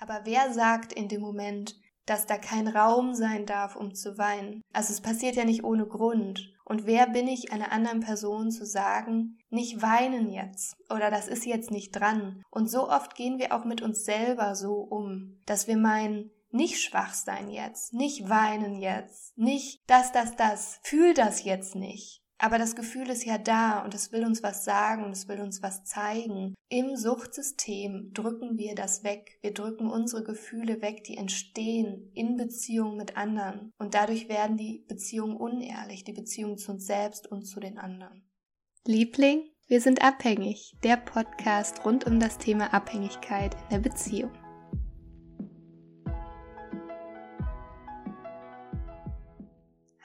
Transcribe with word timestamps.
Aber 0.00 0.22
wer 0.24 0.52
sagt 0.52 0.92
in 0.92 1.08
dem 1.08 1.20
Moment, 1.20 1.76
dass 2.06 2.26
da 2.26 2.38
kein 2.38 2.66
Raum 2.66 3.14
sein 3.14 3.46
darf, 3.46 3.76
um 3.76 3.94
zu 3.94 4.18
weinen? 4.18 4.62
Also 4.72 4.92
es 4.92 5.00
passiert 5.00 5.36
ja 5.36 5.44
nicht 5.44 5.62
ohne 5.62 5.86
Grund. 5.86 6.52
Und 6.64 6.86
wer 6.86 7.06
bin 7.08 7.28
ich, 7.28 7.52
einer 7.52 7.72
anderen 7.72 8.00
Person 8.00 8.50
zu 8.50 8.64
sagen, 8.64 9.38
nicht 9.50 9.82
weinen 9.82 10.30
jetzt 10.30 10.76
oder 10.88 11.10
das 11.10 11.28
ist 11.28 11.44
jetzt 11.44 11.70
nicht 11.70 11.92
dran? 11.92 12.42
Und 12.50 12.70
so 12.70 12.88
oft 12.88 13.14
gehen 13.14 13.38
wir 13.38 13.54
auch 13.54 13.64
mit 13.64 13.82
uns 13.82 14.04
selber 14.04 14.54
so 14.54 14.74
um, 14.74 15.40
dass 15.46 15.68
wir 15.68 15.76
meinen, 15.76 16.30
nicht 16.52 16.80
schwach 16.80 17.14
sein 17.14 17.48
jetzt, 17.48 17.92
nicht 17.92 18.28
weinen 18.28 18.80
jetzt, 18.80 19.36
nicht 19.38 19.80
das, 19.86 20.10
das, 20.10 20.34
das, 20.34 20.80
fühl 20.82 21.14
das 21.14 21.44
jetzt 21.44 21.76
nicht. 21.76 22.19
Aber 22.42 22.56
das 22.56 22.74
Gefühl 22.74 23.10
ist 23.10 23.26
ja 23.26 23.36
da 23.36 23.84
und 23.84 23.94
es 23.94 24.12
will 24.12 24.24
uns 24.24 24.42
was 24.42 24.64
sagen 24.64 25.04
und 25.04 25.10
es 25.10 25.28
will 25.28 25.40
uns 25.40 25.62
was 25.62 25.84
zeigen. 25.84 26.54
Im 26.70 26.96
Suchtsystem 26.96 28.12
drücken 28.14 28.56
wir 28.56 28.74
das 28.74 29.04
weg. 29.04 29.38
Wir 29.42 29.52
drücken 29.52 29.90
unsere 29.90 30.24
Gefühle 30.24 30.80
weg, 30.80 31.04
die 31.04 31.18
entstehen 31.18 32.10
in 32.14 32.38
Beziehungen 32.38 32.96
mit 32.96 33.18
anderen. 33.18 33.72
Und 33.78 33.92
dadurch 33.92 34.30
werden 34.30 34.56
die 34.56 34.86
Beziehungen 34.88 35.36
unehrlich, 35.36 36.02
die 36.04 36.14
Beziehungen 36.14 36.56
zu 36.56 36.72
uns 36.72 36.86
selbst 36.86 37.30
und 37.30 37.42
zu 37.42 37.60
den 37.60 37.76
anderen. 37.76 38.26
Liebling, 38.86 39.42
wir 39.66 39.82
sind 39.82 40.00
abhängig. 40.00 40.78
Der 40.82 40.96
Podcast 40.96 41.84
rund 41.84 42.06
um 42.06 42.18
das 42.20 42.38
Thema 42.38 42.72
Abhängigkeit 42.72 43.54
in 43.54 43.68
der 43.70 43.80
Beziehung. 43.80 44.32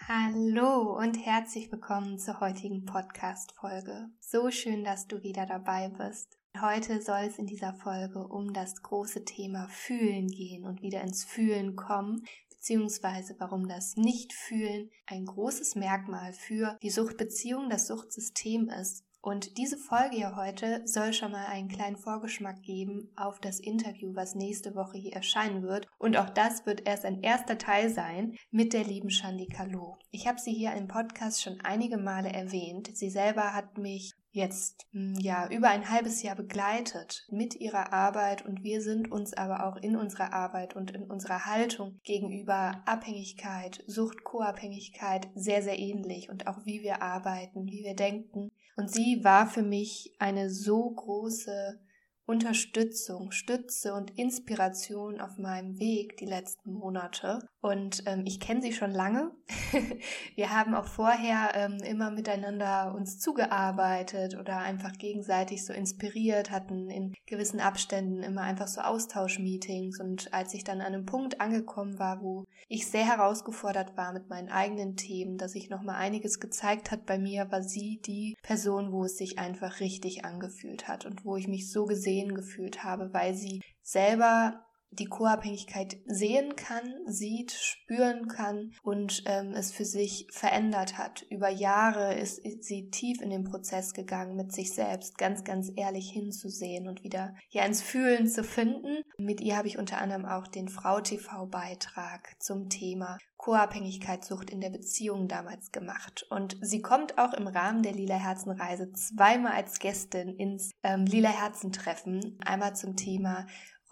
Hallo 0.08 0.96
und 1.00 1.26
herzlich 1.26 1.72
willkommen 1.72 2.20
zur 2.20 2.40
heutigen 2.40 2.86
Podcast-Folge. 2.86 4.12
So 4.20 4.52
schön, 4.52 4.84
dass 4.84 5.08
du 5.08 5.24
wieder 5.24 5.48
dabei 5.48 5.90
bist. 5.90 6.38
Heute 6.62 7.02
soll 7.02 7.24
es 7.24 7.40
in 7.40 7.48
dieser 7.48 7.74
Folge 7.74 8.20
um 8.20 8.54
das 8.54 8.84
große 8.84 9.26
Thema 9.26 9.68
Fühlen 9.68 10.28
gehen 10.28 10.64
und 10.64 10.84
wieder 10.84 11.02
ins 11.02 11.24
Fühlen 11.24 11.76
kommen, 11.76 12.24
beziehungsweise 12.52 13.36
warum 13.40 13.68
das 13.68 13.96
Nicht-Fühlen 13.96 14.92
ein 15.08 15.26
großes 15.26 15.74
Merkmal 15.74 16.34
für 16.34 16.78
die 16.84 16.92
Suchtbeziehung, 16.92 17.72
das 17.72 17.88
Suchtsystem 17.88 18.70
ist 18.70 19.05
und 19.26 19.58
diese 19.58 19.80
Folge 19.80 20.18
hier 20.18 20.36
heute 20.36 20.84
soll 20.86 21.12
schon 21.12 21.32
mal 21.32 21.48
einen 21.48 21.68
kleinen 21.68 21.98
Vorgeschmack 21.98 22.62
geben 22.62 23.12
auf 23.16 23.40
das 23.40 23.60
Interview, 23.60 24.14
was 24.14 24.36
nächste 24.36 24.76
Woche 24.76 25.00
hier 25.00 25.14
erscheinen 25.14 25.64
wird. 25.64 25.88
Und 25.98 26.16
auch 26.16 26.30
das 26.30 26.68
wird 26.68 26.88
erst 26.88 27.06
ein 27.06 27.24
erster 27.24 27.58
Teil 27.58 27.90
sein 27.90 28.38
mit 28.52 28.72
der 28.72 28.84
lieben 28.84 29.10
Shandi 29.10 29.48
Kalo. 29.48 29.98
Ich 30.12 30.28
habe 30.28 30.40
sie 30.40 30.54
hier 30.54 30.74
im 30.74 30.88
Podcast 30.88 31.42
schon 31.42 31.60
einige 31.64 31.98
Male 31.98 32.32
erwähnt. 32.32 32.96
Sie 32.96 33.10
selber 33.10 33.56
hat 33.56 33.80
mich 33.80 34.14
jetzt 34.36 34.86
hm, 34.92 35.16
ja 35.16 35.50
über 35.50 35.70
ein 35.70 35.90
halbes 35.90 36.22
Jahr 36.22 36.36
begleitet 36.36 37.26
mit 37.32 37.56
ihrer 37.56 37.94
Arbeit 37.94 38.46
und 38.46 38.64
wir 38.64 38.82
sind 38.82 39.12
uns 39.12 39.34
aber 39.34 39.66
auch 39.66 39.78
in 39.78 39.96
unserer 39.96 40.34
Arbeit 40.34 40.76
und 40.76 40.92
in 40.92 41.04
unserer 41.04 41.46
Haltung 41.46 42.00
gegenüber 42.04 42.84
Abhängigkeit, 42.86 43.84
Sucht, 43.88 44.24
Co-Abhängigkeit 44.24 45.30
sehr 45.36 45.64
sehr 45.64 45.80
ähnlich 45.80 46.30
und 46.30 46.48
auch 46.48 46.66
wie 46.66 46.84
wir 46.84 47.02
arbeiten, 47.02 47.66
wie 47.66 47.84
wir 47.84 47.96
denken 47.96 48.52
und 48.76 48.92
sie 48.92 49.24
war 49.24 49.48
für 49.48 49.64
mich 49.64 50.16
eine 50.20 50.50
so 50.50 50.90
große 50.90 51.80
Unterstützung, 52.26 53.32
Stütze 53.32 53.94
und 53.94 54.18
Inspiration 54.18 55.22
auf 55.22 55.38
meinem 55.38 55.80
Weg 55.80 56.18
die 56.18 56.26
letzten 56.26 56.74
Monate. 56.74 57.48
Und 57.66 58.04
ähm, 58.06 58.24
ich 58.26 58.40
kenne 58.40 58.62
sie 58.62 58.74
schon 58.74 58.92
lange. 58.92 59.32
Wir 60.36 60.52
haben 60.52 60.76
auch 60.76 60.86
vorher 60.86 61.52
ähm, 61.56 61.78
immer 61.78 62.12
miteinander 62.12 62.94
uns 62.96 63.20
zugearbeitet 63.20 64.38
oder 64.38 64.60
einfach 64.60 64.94
gegenseitig 64.94 65.66
so 65.66 65.74
inspiriert, 65.74 66.52
hatten 66.52 66.90
in 66.90 67.16
gewissen 67.26 67.60
Abständen 67.60 68.22
immer 68.22 68.42
einfach 68.42 68.68
so 68.68 68.82
Austauschmeetings. 68.82 70.00
Und 70.00 70.32
als 70.32 70.54
ich 70.54 70.64
dann 70.64 70.80
an 70.80 70.94
einem 70.94 71.06
Punkt 71.06 71.42
angekommen 71.42 71.98
war, 71.98 72.22
wo 72.22 72.46
ich 72.68 72.88
sehr 72.88 73.06
herausgefordert 73.06 73.98
war 73.98 74.14
mit 74.14 74.30
meinen 74.30 74.50
eigenen 74.50 74.96
Themen, 74.96 75.38
dass 75.38 75.56
ich 75.56 75.72
nochmal 75.72 75.96
einiges 75.96 76.40
gezeigt 76.40 76.92
hat 76.92 77.08
bei 77.08 77.18
mir, 77.18 77.52
war 77.52 77.64
sie 77.64 78.00
die 78.06 78.38
Person, 78.44 78.92
wo 78.92 79.06
es 79.06 79.18
sich 79.18 79.40
einfach 79.40 79.80
richtig 79.80 80.24
angefühlt 80.24 80.88
hat 80.88 81.06
und 81.06 81.26
wo 81.26 81.36
ich 81.36 81.48
mich 81.48 81.72
so 81.72 81.86
gesehen 81.86 82.06
gesehen 82.06 82.36
gefühlt 82.36 82.84
habe, 82.84 83.14
weil 83.14 83.34
sie 83.34 83.62
selber 83.82 84.65
die 85.00 85.06
Co-Abhängigkeit 85.06 85.98
sehen 86.06 86.56
kann, 86.56 86.94
sieht, 87.06 87.52
spüren 87.52 88.28
kann 88.28 88.72
und 88.84 89.24
ähm, 89.26 89.54
es 89.54 89.72
für 89.72 89.86
sich 89.86 90.28
verändert 90.32 90.98
hat. 90.98 91.26
Über 91.30 91.50
Jahre 91.50 92.14
ist 92.14 92.42
sie 92.64 92.90
tief 92.90 93.22
in 93.22 93.30
den 93.30 93.44
Prozess 93.44 93.94
gegangen, 93.94 94.36
mit 94.36 94.54
sich 94.54 94.74
selbst 94.74 95.18
ganz, 95.18 95.44
ganz 95.44 95.72
ehrlich 95.76 96.10
hinzusehen 96.10 96.88
und 96.88 97.04
wieder 97.04 97.36
ja 97.50 97.66
ins 97.66 97.82
Fühlen 97.82 98.28
zu 98.28 98.44
finden. 98.44 99.04
Mit 99.18 99.42
ihr 99.42 99.58
habe 99.58 99.68
ich 99.68 99.78
unter 99.78 100.00
anderem 100.00 100.26
auch 100.26 100.48
den 100.48 100.70
Frau 100.70 101.02
TV 101.02 101.46
Beitrag 101.48 102.36
zum 102.40 102.70
Thema 102.70 103.18
Co-Abhängigkeitssucht 103.38 104.50
in 104.50 104.62
der 104.62 104.70
Beziehung 104.70 105.28
damals 105.28 105.72
gemacht. 105.72 106.26
Und 106.30 106.58
sie 106.62 106.82
kommt 106.82 107.18
auch 107.18 107.34
im 107.34 107.48
Rahmen 107.48 107.84
der 107.84 107.94
Lila 107.94 108.16
Herzen 108.16 108.52
Reise 108.52 108.92
zweimal 108.94 109.52
als 109.52 109.80
Gästin 109.80 110.30
ins 110.30 110.72
ähm, 110.84 111.06
Lila 111.06 111.30
Herzen 111.30 111.72
Treffen. 111.72 112.40
Einmal 112.44 112.76
zum 112.76 112.96
Thema 112.96 113.46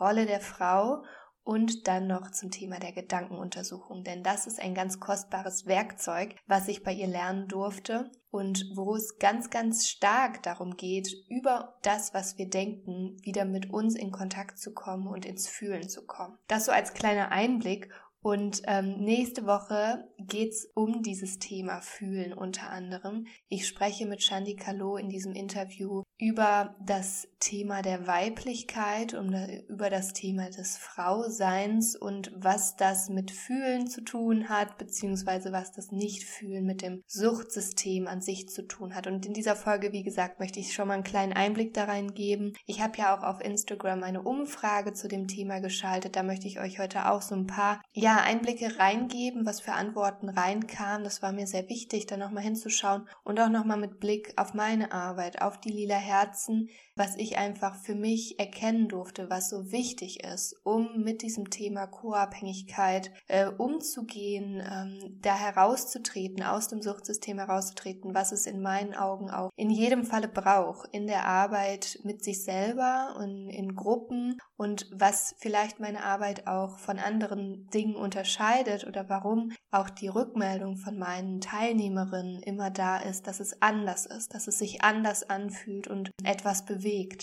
Rolle 0.04 0.26
der 0.26 0.42
Frau 0.42 1.04
und 1.44 1.88
dann 1.88 2.08
noch 2.08 2.32
zum 2.32 2.52
Thema 2.52 2.80
der 2.80 2.94
Gedankenuntersuchung, 2.94 4.04
denn 4.04 4.24
das 4.24 4.48
ist 4.48 4.62
ein 4.62 4.74
ganz 4.74 5.00
kostbares 5.00 5.66
Werkzeug, 5.66 6.36
was 6.46 6.68
ich 6.68 6.84
bei 6.84 6.94
ihr 6.94 7.08
lernen 7.08 7.48
durfte 7.48 8.10
und 8.32 8.66
wo 8.76 8.96
es 8.96 9.18
ganz, 9.18 9.50
ganz 9.50 9.88
stark 9.88 10.42
darum 10.44 10.78
geht, 10.78 11.10
über 11.30 11.78
das, 11.84 12.14
was 12.14 12.38
wir 12.38 12.50
denken, 12.50 13.18
wieder 13.22 13.46
mit 13.46 13.70
uns 13.70 13.96
in 13.96 14.12
Kontakt 14.12 14.58
zu 14.58 14.74
kommen 14.74 15.08
und 15.08 15.26
ins 15.26 15.48
Fühlen 15.48 15.90
zu 15.90 16.06
kommen. 16.06 16.38
Das 16.48 16.66
so 16.66 16.72
als 16.72 16.94
kleiner 16.94 17.32
Einblick 17.32 17.90
und 18.24 18.62
ähm, 18.68 19.02
nächste 19.02 19.46
Woche 19.46 20.08
geht's 20.18 20.66
um 20.76 21.04
dieses 21.04 21.40
Thema 21.40 21.82
Fühlen 21.82 22.32
unter 22.32 22.70
anderem. 22.70 23.28
Ich 23.50 23.68
spreche 23.68 24.06
mit 24.06 24.24
Shandi 24.24 24.56
Kalo 24.56 24.96
in 24.96 25.10
diesem 25.10 25.34
Interview 25.34 26.04
über 26.18 26.74
das 26.80 27.28
Thema 27.44 27.82
der 27.82 28.08
Weiblichkeit, 28.08 29.14
um, 29.14 29.34
über 29.68 29.90
das 29.90 30.14
Thema 30.14 30.50
des 30.50 30.78
Frauseins 30.78 31.96
und 31.96 32.32
was 32.36 32.78
das 32.78 33.10
mit 33.10 33.32
Fühlen 33.32 33.88
zu 33.88 34.02
tun 34.02 34.48
hat, 34.48 34.78
beziehungsweise 34.78 35.52
was 35.52 35.74
das 35.74 35.92
Nicht-Fühlen 35.92 36.66
mit 36.66 36.82
dem 36.82 37.04
Suchtsystem 37.06 38.08
an 38.08 38.22
sich 38.22 38.48
zu 38.48 38.66
tun 38.66 38.96
hat. 38.96 39.08
Und 39.08 39.26
in 39.26 39.34
dieser 39.34 39.58
Folge, 39.58 39.92
wie 39.92 40.04
gesagt, 40.04 40.40
möchte 40.40 40.62
ich 40.62 40.74
schon 40.74 40.88
mal 40.88 40.94
einen 40.94 41.04
kleinen 41.04 41.34
Einblick 41.34 41.74
da 41.74 41.84
rein 41.84 42.14
geben. 42.14 42.54
Ich 42.66 42.82
habe 42.82 42.98
ja 42.98 43.18
auch 43.18 43.24
auf 43.24 43.44
Instagram 43.44 44.04
eine 44.04 44.22
Umfrage 44.22 44.94
zu 44.94 45.10
dem 45.10 45.28
Thema 45.28 45.60
geschaltet. 45.60 46.16
Da 46.16 46.24
möchte 46.24 46.48
ich 46.48 46.62
euch 46.62 46.80
heute 46.80 47.10
auch 47.10 47.22
so 47.22 47.36
ein 47.36 47.48
paar 47.48 47.82
ja, 47.92 48.22
Einblicke 48.24 48.80
reingeben, 48.80 49.46
was 49.46 49.60
für 49.60 49.74
Antworten 49.74 50.30
reinkamen. 50.30 51.04
Das 51.04 51.22
war 51.22 51.34
mir 51.34 51.48
sehr 51.48 51.68
wichtig, 51.68 52.06
da 52.06 52.16
nochmal 52.16 52.44
hinzuschauen 52.44 53.06
und 53.26 53.38
auch 53.42 53.50
nochmal 53.50 53.78
mit 53.78 54.00
Blick 54.00 54.34
auf 54.38 54.54
meine 54.54 54.94
Arbeit, 54.94 55.42
auf 55.42 55.60
die 55.60 55.72
lila 55.72 55.96
Herzen, 55.96 56.70
was 56.96 57.18
ich 57.18 57.33
einfach 57.38 57.76
für 57.76 57.96
mich 57.96 58.40
erkennen 58.40 58.88
durfte, 58.88 59.30
was 59.30 59.50
so 59.50 59.72
wichtig 59.72 60.24
ist, 60.24 60.56
um 60.64 61.04
mit 61.04 61.22
diesem 61.22 61.50
Thema 61.50 61.88
Co-Abhängigkeit 61.88 63.12
äh, 63.28 63.48
umzugehen, 63.48 64.62
ähm, 64.62 65.20
da 65.22 65.36
herauszutreten, 65.36 66.44
aus 66.44 66.68
dem 66.68 66.82
Suchtsystem 66.82 67.40
herauszutreten, 67.40 68.14
was 68.14 68.32
es 68.32 68.46
in 68.46 68.62
meinen 68.62 68.94
Augen 68.94 69.30
auch 69.30 69.50
in 69.56 69.70
jedem 69.70 70.06
Falle 70.06 70.28
braucht, 70.28 70.90
in 70.92 71.08
der 71.08 71.26
Arbeit 71.26 72.00
mit 72.04 72.24
sich 72.24 72.44
selber 72.44 73.16
und 73.20 73.50
in 73.50 73.76
Gruppen 73.76 74.38
und 74.58 74.88
was 74.92 75.36
vielleicht 75.40 75.80
meine 75.80 76.04
Arbeit 76.04 76.48
auch 76.48 76.78
von 76.80 77.00
anderen 77.00 77.68
Dingen 77.74 77.96
unterscheidet 77.96 78.86
oder 78.88 79.10
warum 79.10 79.52
auch 79.72 79.90
die 79.90 80.08
Rückmeldung 80.08 80.78
von 80.78 80.98
meinen 80.98 81.42
Teilnehmerinnen 81.42 82.42
immer 82.44 82.70
da 82.70 82.98
ist, 82.98 83.28
dass 83.28 83.40
es 83.40 83.62
anders 83.62 84.06
ist, 84.06 84.34
dass 84.34 84.48
es 84.48 84.60
sich 84.60 84.84
anders 84.84 85.30
anfühlt 85.30 85.88
und 85.88 86.12
etwas 86.24 86.66
bewegt. 86.66 87.23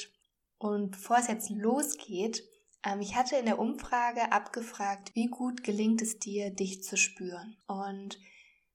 Und 0.61 0.91
bevor 0.91 1.17
es 1.17 1.27
jetzt 1.27 1.49
losgeht, 1.49 2.45
ähm, 2.85 3.01
ich 3.01 3.17
hatte 3.17 3.37
in 3.37 3.47
der 3.47 3.59
Umfrage 3.59 4.31
abgefragt, 4.31 5.15
wie 5.15 5.29
gut 5.29 5.65
gelingt 5.65 6.03
es 6.03 6.19
dir, 6.19 6.51
dich 6.51 6.83
zu 6.83 6.99
spüren. 6.99 7.57
Und 7.67 8.19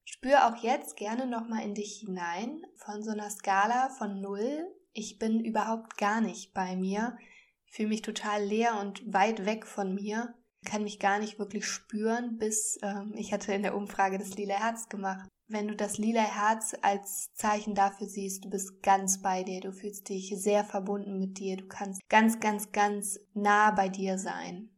spür 0.03 0.47
auch 0.47 0.63
jetzt 0.63 0.97
gerne 0.97 1.27
nochmal 1.27 1.63
in 1.63 1.75
dich 1.75 1.99
hinein 1.99 2.65
von 2.75 3.03
so 3.03 3.11
einer 3.11 3.29
Skala 3.29 3.89
von 3.89 4.19
null. 4.19 4.65
Ich 4.93 5.19
bin 5.19 5.39
überhaupt 5.45 5.95
gar 5.97 6.21
nicht 6.21 6.55
bei 6.55 6.75
mir, 6.75 7.19
fühle 7.67 7.89
mich 7.89 8.01
total 8.01 8.43
leer 8.43 8.79
und 8.79 9.13
weit 9.13 9.45
weg 9.45 9.67
von 9.67 9.93
mir 9.93 10.33
kann 10.65 10.83
mich 10.83 10.99
gar 10.99 11.19
nicht 11.19 11.39
wirklich 11.39 11.65
spüren, 11.65 12.37
bis 12.37 12.77
ähm, 12.81 13.13
ich 13.15 13.31
hatte 13.31 13.53
in 13.53 13.63
der 13.63 13.75
Umfrage 13.75 14.17
das 14.17 14.35
lila 14.35 14.55
Herz 14.55 14.89
gemacht. 14.89 15.29
Wenn 15.47 15.67
du 15.67 15.75
das 15.75 15.97
lila 15.97 16.21
Herz 16.21 16.75
als 16.81 17.31
Zeichen 17.35 17.75
dafür 17.75 18.07
siehst, 18.07 18.43
du 18.43 18.49
bist 18.49 18.81
ganz 18.81 19.21
bei 19.21 19.43
dir, 19.43 19.61
du 19.61 19.71
fühlst 19.71 20.09
dich 20.09 20.33
sehr 20.37 20.63
verbunden 20.63 21.19
mit 21.19 21.37
dir, 21.37 21.57
du 21.57 21.67
kannst 21.67 22.01
ganz, 22.09 22.39
ganz, 22.39 22.71
ganz 22.71 23.19
nah 23.33 23.71
bei 23.71 23.87
dir 23.87 24.17
sein. 24.17 24.71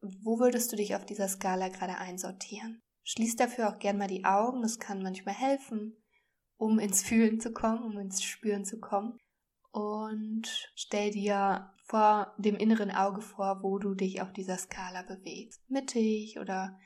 Wo 0.00 0.38
würdest 0.38 0.72
du 0.72 0.76
dich 0.76 0.94
auf 0.94 1.04
dieser 1.04 1.28
Skala 1.28 1.68
gerade 1.68 1.98
einsortieren? 1.98 2.80
Schließ 3.04 3.36
dafür 3.36 3.68
auch 3.68 3.78
gern 3.78 3.98
mal 3.98 4.08
die 4.08 4.24
Augen, 4.24 4.62
das 4.62 4.78
kann 4.78 5.02
manchmal 5.02 5.34
helfen, 5.34 5.96
um 6.56 6.78
ins 6.78 7.02
Fühlen 7.02 7.38
zu 7.38 7.52
kommen, 7.52 7.82
um 7.82 7.98
ins 7.98 8.22
Spüren 8.22 8.64
zu 8.64 8.80
kommen. 8.80 9.18
Und 9.70 10.72
stell 10.74 11.10
dir 11.10 11.72
vor 11.86 12.34
dem 12.36 12.56
inneren 12.56 12.90
Auge 12.90 13.22
vor, 13.22 13.62
wo 13.62 13.78
du 13.78 13.94
dich 13.94 14.20
auf 14.20 14.32
dieser 14.32 14.58
Skala 14.58 15.02
bewegst. 15.02 15.62
Mittig 15.70 16.38
oder 16.38 16.78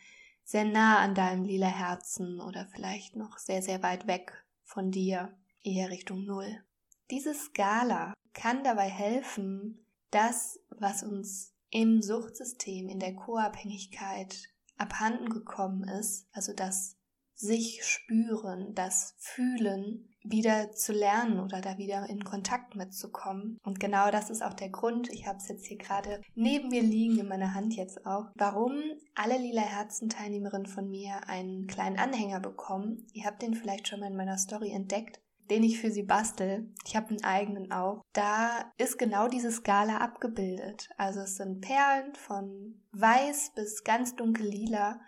sehr 0.44 0.64
nah 0.64 0.98
an 0.98 1.14
deinem 1.14 1.44
lila 1.44 1.66
Herzen 1.66 2.40
oder 2.40 2.66
vielleicht 2.66 3.16
noch 3.16 3.38
sehr, 3.38 3.62
sehr 3.62 3.82
weit 3.82 4.06
weg 4.06 4.44
von 4.62 4.90
dir, 4.90 5.34
eher 5.62 5.90
Richtung 5.90 6.24
Null. 6.24 6.62
Diese 7.10 7.34
Skala 7.34 8.12
kann 8.34 8.62
dabei 8.62 8.88
helfen, 8.88 9.86
das, 10.10 10.60
was 10.68 11.02
uns 11.02 11.54
im 11.70 12.02
Suchtsystem, 12.02 12.88
in 12.88 12.98
der 12.98 13.14
Co-Abhängigkeit 13.14 14.48
abhanden 14.76 15.30
gekommen 15.30 15.84
ist, 15.84 16.26
also 16.32 16.52
das 16.52 16.96
sich 17.40 17.84
spüren, 17.84 18.74
das 18.74 19.14
Fühlen, 19.18 20.06
wieder 20.22 20.72
zu 20.72 20.92
lernen 20.92 21.40
oder 21.40 21.60
da 21.60 21.78
wieder 21.78 22.08
in 22.08 22.24
Kontakt 22.24 22.76
mitzukommen. 22.76 23.58
Und 23.64 23.80
genau 23.80 24.10
das 24.10 24.28
ist 24.28 24.42
auch 24.42 24.52
der 24.52 24.68
Grund, 24.68 25.08
ich 25.10 25.26
habe 25.26 25.38
es 25.38 25.48
jetzt 25.48 25.64
hier 25.64 25.78
gerade 25.78 26.20
neben 26.34 26.68
mir 26.68 26.82
liegen, 26.82 27.18
in 27.18 27.28
meiner 27.28 27.54
Hand 27.54 27.74
jetzt 27.74 28.04
auch, 28.04 28.26
warum 28.34 28.74
alle 29.14 29.38
lila 29.38 29.62
Herzen-Teilnehmerinnen 29.62 30.66
von 30.66 30.90
mir 30.90 31.26
einen 31.28 31.66
kleinen 31.66 31.98
Anhänger 31.98 32.40
bekommen. 32.40 33.06
Ihr 33.14 33.24
habt 33.24 33.40
den 33.40 33.54
vielleicht 33.54 33.88
schon 33.88 34.00
mal 34.00 34.10
in 34.10 34.16
meiner 34.16 34.38
Story 34.38 34.70
entdeckt 34.70 35.20
den 35.50 35.64
ich 35.64 35.80
für 35.80 35.90
sie 35.90 36.04
bastel. 36.04 36.72
Ich 36.86 36.94
habe 36.94 37.08
einen 37.08 37.24
eigenen 37.24 37.72
auch. 37.72 38.04
Da 38.12 38.72
ist 38.78 38.98
genau 38.98 39.26
diese 39.26 39.50
Skala 39.50 39.98
abgebildet. 39.98 40.88
Also 40.96 41.20
es 41.20 41.34
sind 41.34 41.60
Perlen 41.60 42.14
von 42.14 42.80
weiß 42.92 43.52
bis 43.56 43.82
ganz 43.82 44.14
dunkel 44.14 44.46
lila. 44.46 45.00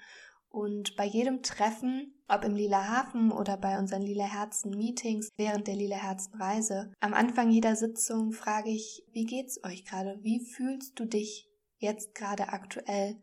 Und 0.50 0.96
bei 0.96 1.06
jedem 1.06 1.43
Treffen, 1.43 2.12
ob 2.32 2.44
im 2.44 2.55
Lila 2.55 2.88
Hafen 2.88 3.31
oder 3.31 3.56
bei 3.56 3.79
unseren 3.79 4.02
Lila 4.02 4.25
Herzen 4.25 4.70
Meetings 4.70 5.29
während 5.37 5.67
der 5.67 5.76
Lila 5.76 5.96
Herzen 5.96 6.34
Reise, 6.34 6.93
am 7.00 7.14
Anfang 7.14 7.50
jeder 7.50 7.76
Sitzung 7.76 8.32
frage 8.32 8.70
ich, 8.70 9.05
wie 9.12 9.25
geht's 9.25 9.62
euch 9.64 9.84
gerade? 9.84 10.19
Wie 10.23 10.40
fühlst 10.40 10.99
du 10.99 11.05
dich 11.05 11.50
jetzt 11.79 12.14
gerade 12.14 12.49
aktuell? 12.49 13.20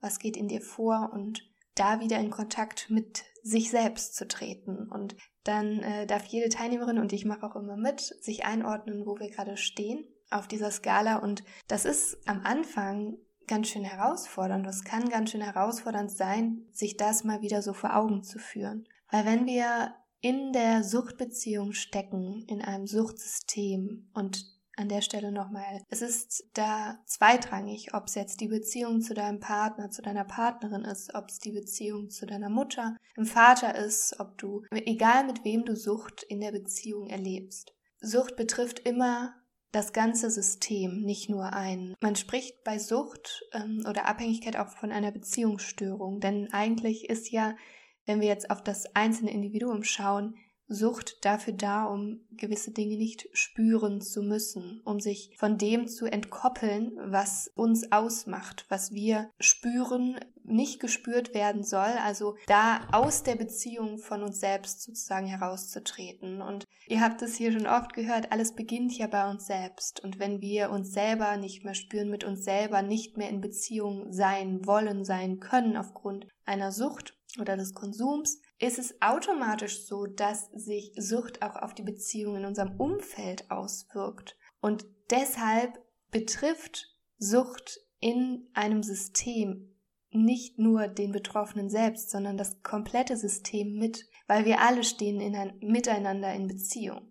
Was 0.00 0.18
geht 0.18 0.36
in 0.36 0.48
dir 0.48 0.60
vor? 0.60 1.10
Und 1.14 1.48
da 1.74 2.00
wieder 2.00 2.18
in 2.18 2.30
Kontakt 2.30 2.90
mit 2.90 3.24
sich 3.42 3.70
selbst 3.70 4.14
zu 4.14 4.28
treten. 4.28 4.88
Und 4.90 5.16
dann 5.44 5.80
äh, 5.80 6.06
darf 6.06 6.26
jede 6.26 6.48
Teilnehmerin, 6.48 6.98
und 6.98 7.12
ich 7.12 7.24
mache 7.24 7.46
auch 7.46 7.56
immer 7.56 7.76
mit, 7.76 8.00
sich 8.00 8.44
einordnen, 8.44 9.06
wo 9.06 9.18
wir 9.18 9.30
gerade 9.30 9.56
stehen 9.56 10.04
auf 10.30 10.46
dieser 10.46 10.70
Skala. 10.70 11.16
Und 11.16 11.42
das 11.68 11.84
ist 11.84 12.18
am 12.26 12.42
Anfang 12.44 13.16
ganz 13.52 13.68
schön 13.68 13.84
herausfordernd. 13.84 14.66
Das 14.66 14.82
kann 14.82 15.10
ganz 15.10 15.30
schön 15.30 15.42
herausfordernd 15.42 16.10
sein, 16.10 16.62
sich 16.72 16.96
das 16.96 17.22
mal 17.22 17.42
wieder 17.42 17.60
so 17.60 17.74
vor 17.74 17.94
Augen 17.94 18.22
zu 18.22 18.38
führen. 18.38 18.88
Weil 19.10 19.26
wenn 19.26 19.44
wir 19.44 19.94
in 20.22 20.54
der 20.54 20.82
Suchtbeziehung 20.82 21.74
stecken, 21.74 22.46
in 22.48 22.62
einem 22.62 22.86
Suchtsystem 22.86 24.08
und 24.14 24.46
an 24.74 24.88
der 24.88 25.02
Stelle 25.02 25.32
nochmal. 25.32 25.82
Es 25.90 26.00
ist 26.00 26.48
da 26.54 26.98
zweitrangig, 27.04 27.92
ob 27.92 28.06
es 28.06 28.14
jetzt 28.14 28.40
die 28.40 28.48
Beziehung 28.48 29.02
zu 29.02 29.12
deinem 29.12 29.38
Partner, 29.38 29.90
zu 29.90 30.00
deiner 30.00 30.24
Partnerin 30.24 30.86
ist, 30.86 31.14
ob 31.14 31.28
es 31.28 31.38
die 31.38 31.52
Beziehung 31.52 32.08
zu 32.08 32.24
deiner 32.24 32.48
Mutter, 32.48 32.96
dem 33.18 33.26
Vater 33.26 33.74
ist, 33.74 34.18
ob 34.18 34.38
du, 34.38 34.62
egal 34.70 35.26
mit 35.26 35.44
wem 35.44 35.66
du 35.66 35.76
Sucht 35.76 36.22
in 36.22 36.40
der 36.40 36.52
Beziehung 36.52 37.06
erlebst. 37.06 37.74
Sucht 38.00 38.34
betrifft 38.36 38.78
immer 38.78 39.34
das 39.72 39.94
ganze 39.94 40.30
System, 40.30 41.00
nicht 41.00 41.30
nur 41.30 41.52
einen. 41.52 41.94
Man 42.00 42.14
spricht 42.14 42.62
bei 42.62 42.78
Sucht 42.78 43.42
ähm, 43.52 43.84
oder 43.88 44.06
Abhängigkeit 44.06 44.56
auch 44.56 44.68
von 44.68 44.92
einer 44.92 45.10
Beziehungsstörung, 45.10 46.20
denn 46.20 46.52
eigentlich 46.52 47.08
ist 47.08 47.30
ja, 47.30 47.56
wenn 48.04 48.20
wir 48.20 48.28
jetzt 48.28 48.50
auf 48.50 48.62
das 48.62 48.94
einzelne 48.94 49.32
Individuum 49.32 49.82
schauen, 49.82 50.36
Sucht 50.68 51.24
dafür 51.24 51.52
da, 51.52 51.84
um 51.84 52.20
gewisse 52.30 52.70
Dinge 52.70 52.96
nicht 52.96 53.28
spüren 53.32 54.00
zu 54.00 54.22
müssen, 54.22 54.80
um 54.84 55.00
sich 55.00 55.34
von 55.38 55.58
dem 55.58 55.86
zu 55.88 56.06
entkoppeln, 56.06 56.92
was 57.04 57.50
uns 57.54 57.92
ausmacht, 57.92 58.64
was 58.68 58.92
wir 58.92 59.30
spüren, 59.38 60.18
nicht 60.44 60.80
gespürt 60.80 61.34
werden 61.34 61.62
soll, 61.62 61.92
also 62.04 62.36
da 62.46 62.88
aus 62.92 63.22
der 63.22 63.36
Beziehung 63.36 63.98
von 63.98 64.22
uns 64.22 64.40
selbst 64.40 64.82
sozusagen 64.82 65.26
herauszutreten. 65.26 66.42
Und 66.42 66.64
ihr 66.88 67.00
habt 67.00 67.22
es 67.22 67.36
hier 67.36 67.52
schon 67.52 67.66
oft 67.66 67.92
gehört, 67.92 68.32
alles 68.32 68.54
beginnt 68.54 68.96
ja 68.96 69.06
bei 69.06 69.30
uns 69.30 69.46
selbst. 69.46 70.00
Und 70.02 70.18
wenn 70.18 70.40
wir 70.40 70.70
uns 70.70 70.92
selber 70.92 71.36
nicht 71.36 71.64
mehr 71.64 71.74
spüren, 71.74 72.10
mit 72.10 72.24
uns 72.24 72.44
selber 72.44 72.82
nicht 72.82 73.16
mehr 73.16 73.28
in 73.28 73.40
Beziehung 73.40 74.12
sein 74.12 74.66
wollen, 74.66 75.04
sein 75.04 75.38
können 75.38 75.76
aufgrund 75.76 76.26
einer 76.44 76.72
Sucht 76.72 77.16
oder 77.40 77.56
des 77.56 77.72
Konsums, 77.72 78.40
ist 78.62 78.78
es 78.78 78.94
automatisch 79.02 79.86
so, 79.86 80.06
dass 80.06 80.48
sich 80.52 80.92
Sucht 80.96 81.42
auch 81.42 81.56
auf 81.56 81.74
die 81.74 81.82
Beziehung 81.82 82.36
in 82.36 82.44
unserem 82.44 82.78
Umfeld 82.78 83.50
auswirkt. 83.50 84.36
Und 84.60 84.86
deshalb 85.10 85.80
betrifft 86.12 86.86
Sucht 87.18 87.80
in 87.98 88.48
einem 88.54 88.84
System 88.84 89.76
nicht 90.10 90.58
nur 90.58 90.86
den 90.86 91.10
Betroffenen 91.10 91.70
selbst, 91.70 92.10
sondern 92.10 92.36
das 92.36 92.62
komplette 92.62 93.16
System 93.16 93.78
mit, 93.78 94.06
weil 94.28 94.44
wir 94.44 94.60
alle 94.60 94.84
stehen 94.84 95.20
in 95.20 95.34
ein, 95.34 95.58
miteinander 95.60 96.32
in 96.32 96.46
Beziehung. 96.46 97.10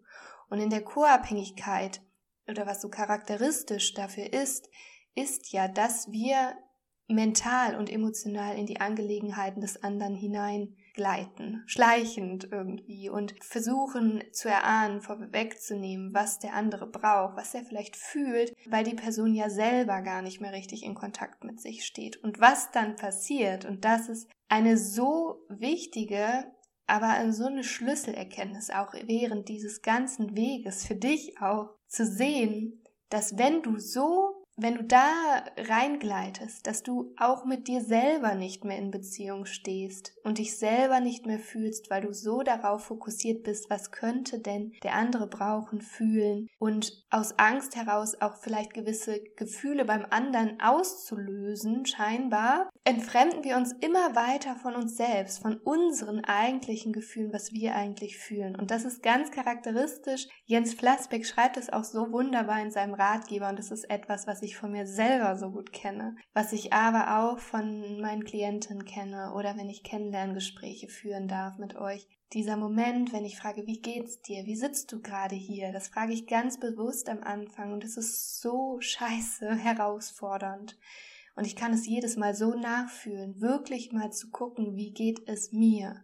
Und 0.49 0.59
in 0.59 0.69
der 0.69 0.83
Co-Abhängigkeit 0.83 2.01
oder 2.47 2.65
was 2.65 2.81
so 2.81 2.89
charakteristisch 2.89 3.93
dafür 3.93 4.31
ist, 4.31 4.69
ist 5.15 5.51
ja, 5.51 5.67
dass 5.67 6.11
wir 6.11 6.55
mental 7.07 7.75
und 7.75 7.91
emotional 7.91 8.57
in 8.57 8.67
die 8.67 8.79
Angelegenheiten 8.79 9.59
des 9.59 9.83
anderen 9.83 10.15
hinein 10.15 10.77
gleiten, 10.93 11.63
schleichend 11.65 12.49
irgendwie 12.51 13.09
und 13.09 13.33
versuchen 13.41 14.23
zu 14.31 14.49
erahnen, 14.49 15.01
vorwegzunehmen, 15.01 16.13
was 16.13 16.39
der 16.39 16.53
andere 16.53 16.87
braucht, 16.87 17.37
was 17.37 17.53
er 17.53 17.63
vielleicht 17.63 17.95
fühlt, 17.95 18.53
weil 18.69 18.83
die 18.83 18.95
Person 18.95 19.33
ja 19.33 19.49
selber 19.49 20.01
gar 20.01 20.21
nicht 20.21 20.41
mehr 20.41 20.53
richtig 20.53 20.83
in 20.83 20.95
Kontakt 20.95 21.43
mit 21.43 21.59
sich 21.59 21.85
steht. 21.85 22.17
Und 22.17 22.39
was 22.39 22.71
dann 22.71 22.95
passiert, 22.95 23.65
und 23.65 23.85
das 23.85 24.09
ist 24.09 24.29
eine 24.49 24.77
so 24.77 25.45
wichtige, 25.49 26.45
aber 26.87 27.31
so 27.31 27.45
eine 27.45 27.63
Schlüsselerkenntnis 27.63 28.69
auch 28.69 28.93
während 28.93 29.47
dieses 29.47 29.81
ganzen 29.81 30.35
Weges 30.35 30.85
für 30.85 30.95
dich 30.95 31.39
auch 31.41 31.69
zu 31.87 32.05
sehen, 32.05 32.83
dass 33.09 33.37
wenn 33.37 33.61
du 33.61 33.77
so 33.77 34.40
wenn 34.61 34.75
du 34.75 34.83
da 34.83 35.43
reingleitest, 35.57 36.67
dass 36.67 36.83
du 36.83 37.13
auch 37.17 37.45
mit 37.45 37.67
dir 37.67 37.81
selber 37.81 38.35
nicht 38.35 38.63
mehr 38.63 38.77
in 38.77 38.91
Beziehung 38.91 39.45
stehst 39.45 40.13
und 40.23 40.37
dich 40.37 40.57
selber 40.57 40.99
nicht 40.99 41.25
mehr 41.25 41.39
fühlst, 41.39 41.89
weil 41.89 42.01
du 42.01 42.13
so 42.13 42.43
darauf 42.43 42.85
fokussiert 42.85 43.43
bist, 43.43 43.69
was 43.69 43.91
könnte 43.91 44.39
denn 44.39 44.73
der 44.83 44.93
andere 44.93 45.27
brauchen, 45.27 45.81
fühlen 45.81 46.47
und 46.59 47.03
aus 47.09 47.39
Angst 47.39 47.75
heraus 47.75 48.21
auch 48.21 48.35
vielleicht 48.35 48.73
gewisse 48.73 49.19
Gefühle 49.35 49.85
beim 49.85 50.05
anderen 50.09 50.59
auszulösen, 50.61 51.85
scheinbar, 51.85 52.69
entfremden 52.83 53.43
wir 53.43 53.57
uns 53.57 53.73
immer 53.81 54.15
weiter 54.15 54.55
von 54.55 54.75
uns 54.75 54.95
selbst, 54.95 55.41
von 55.41 55.57
unseren 55.57 56.23
eigentlichen 56.23 56.93
Gefühlen, 56.93 57.33
was 57.33 57.51
wir 57.51 57.75
eigentlich 57.75 58.17
fühlen. 58.17 58.55
Und 58.55 58.71
das 58.71 58.85
ist 58.85 59.03
ganz 59.03 59.31
charakteristisch. 59.31 60.27
Jens 60.45 60.73
Flassbeck 60.73 61.25
schreibt 61.25 61.57
es 61.57 61.71
auch 61.71 61.83
so 61.83 62.11
wunderbar 62.11 62.61
in 62.61 62.71
seinem 62.71 62.93
Ratgeber 62.93 63.49
und 63.49 63.59
das 63.59 63.71
ist 63.71 63.89
etwas, 63.89 64.27
was 64.27 64.41
ich 64.41 64.50
von 64.55 64.71
mir 64.71 64.85
selber 64.85 65.35
so 65.35 65.51
gut 65.51 65.73
kenne, 65.73 66.15
was 66.33 66.53
ich 66.53 66.73
aber 66.73 67.19
auch 67.19 67.39
von 67.39 67.99
meinen 68.01 68.23
Klienten 68.23 68.85
kenne 68.85 69.33
oder 69.35 69.57
wenn 69.57 69.69
ich 69.69 69.83
Kennenlerngespräche 69.83 70.87
führen 70.87 71.27
darf 71.27 71.57
mit 71.57 71.75
euch. 71.75 72.07
Dieser 72.33 72.55
Moment, 72.55 73.11
wenn 73.11 73.25
ich 73.25 73.37
frage, 73.37 73.67
wie 73.67 73.81
geht's 73.81 74.21
dir? 74.21 74.45
Wie 74.45 74.55
sitzt 74.55 74.91
du 74.91 75.01
gerade 75.01 75.35
hier? 75.35 75.73
Das 75.73 75.89
frage 75.89 76.13
ich 76.13 76.27
ganz 76.27 76.59
bewusst 76.59 77.09
am 77.09 77.23
Anfang 77.23 77.73
und 77.73 77.83
es 77.83 77.97
ist 77.97 78.39
so 78.39 78.79
scheiße 78.79 79.55
herausfordernd. 79.55 80.77
Und 81.35 81.45
ich 81.45 81.55
kann 81.55 81.73
es 81.73 81.87
jedes 81.87 82.17
Mal 82.17 82.33
so 82.33 82.53
nachfühlen, 82.53 83.41
wirklich 83.41 83.91
mal 83.91 84.11
zu 84.11 84.29
gucken, 84.29 84.75
wie 84.75 84.91
geht 84.91 85.27
es 85.27 85.51
mir? 85.51 86.03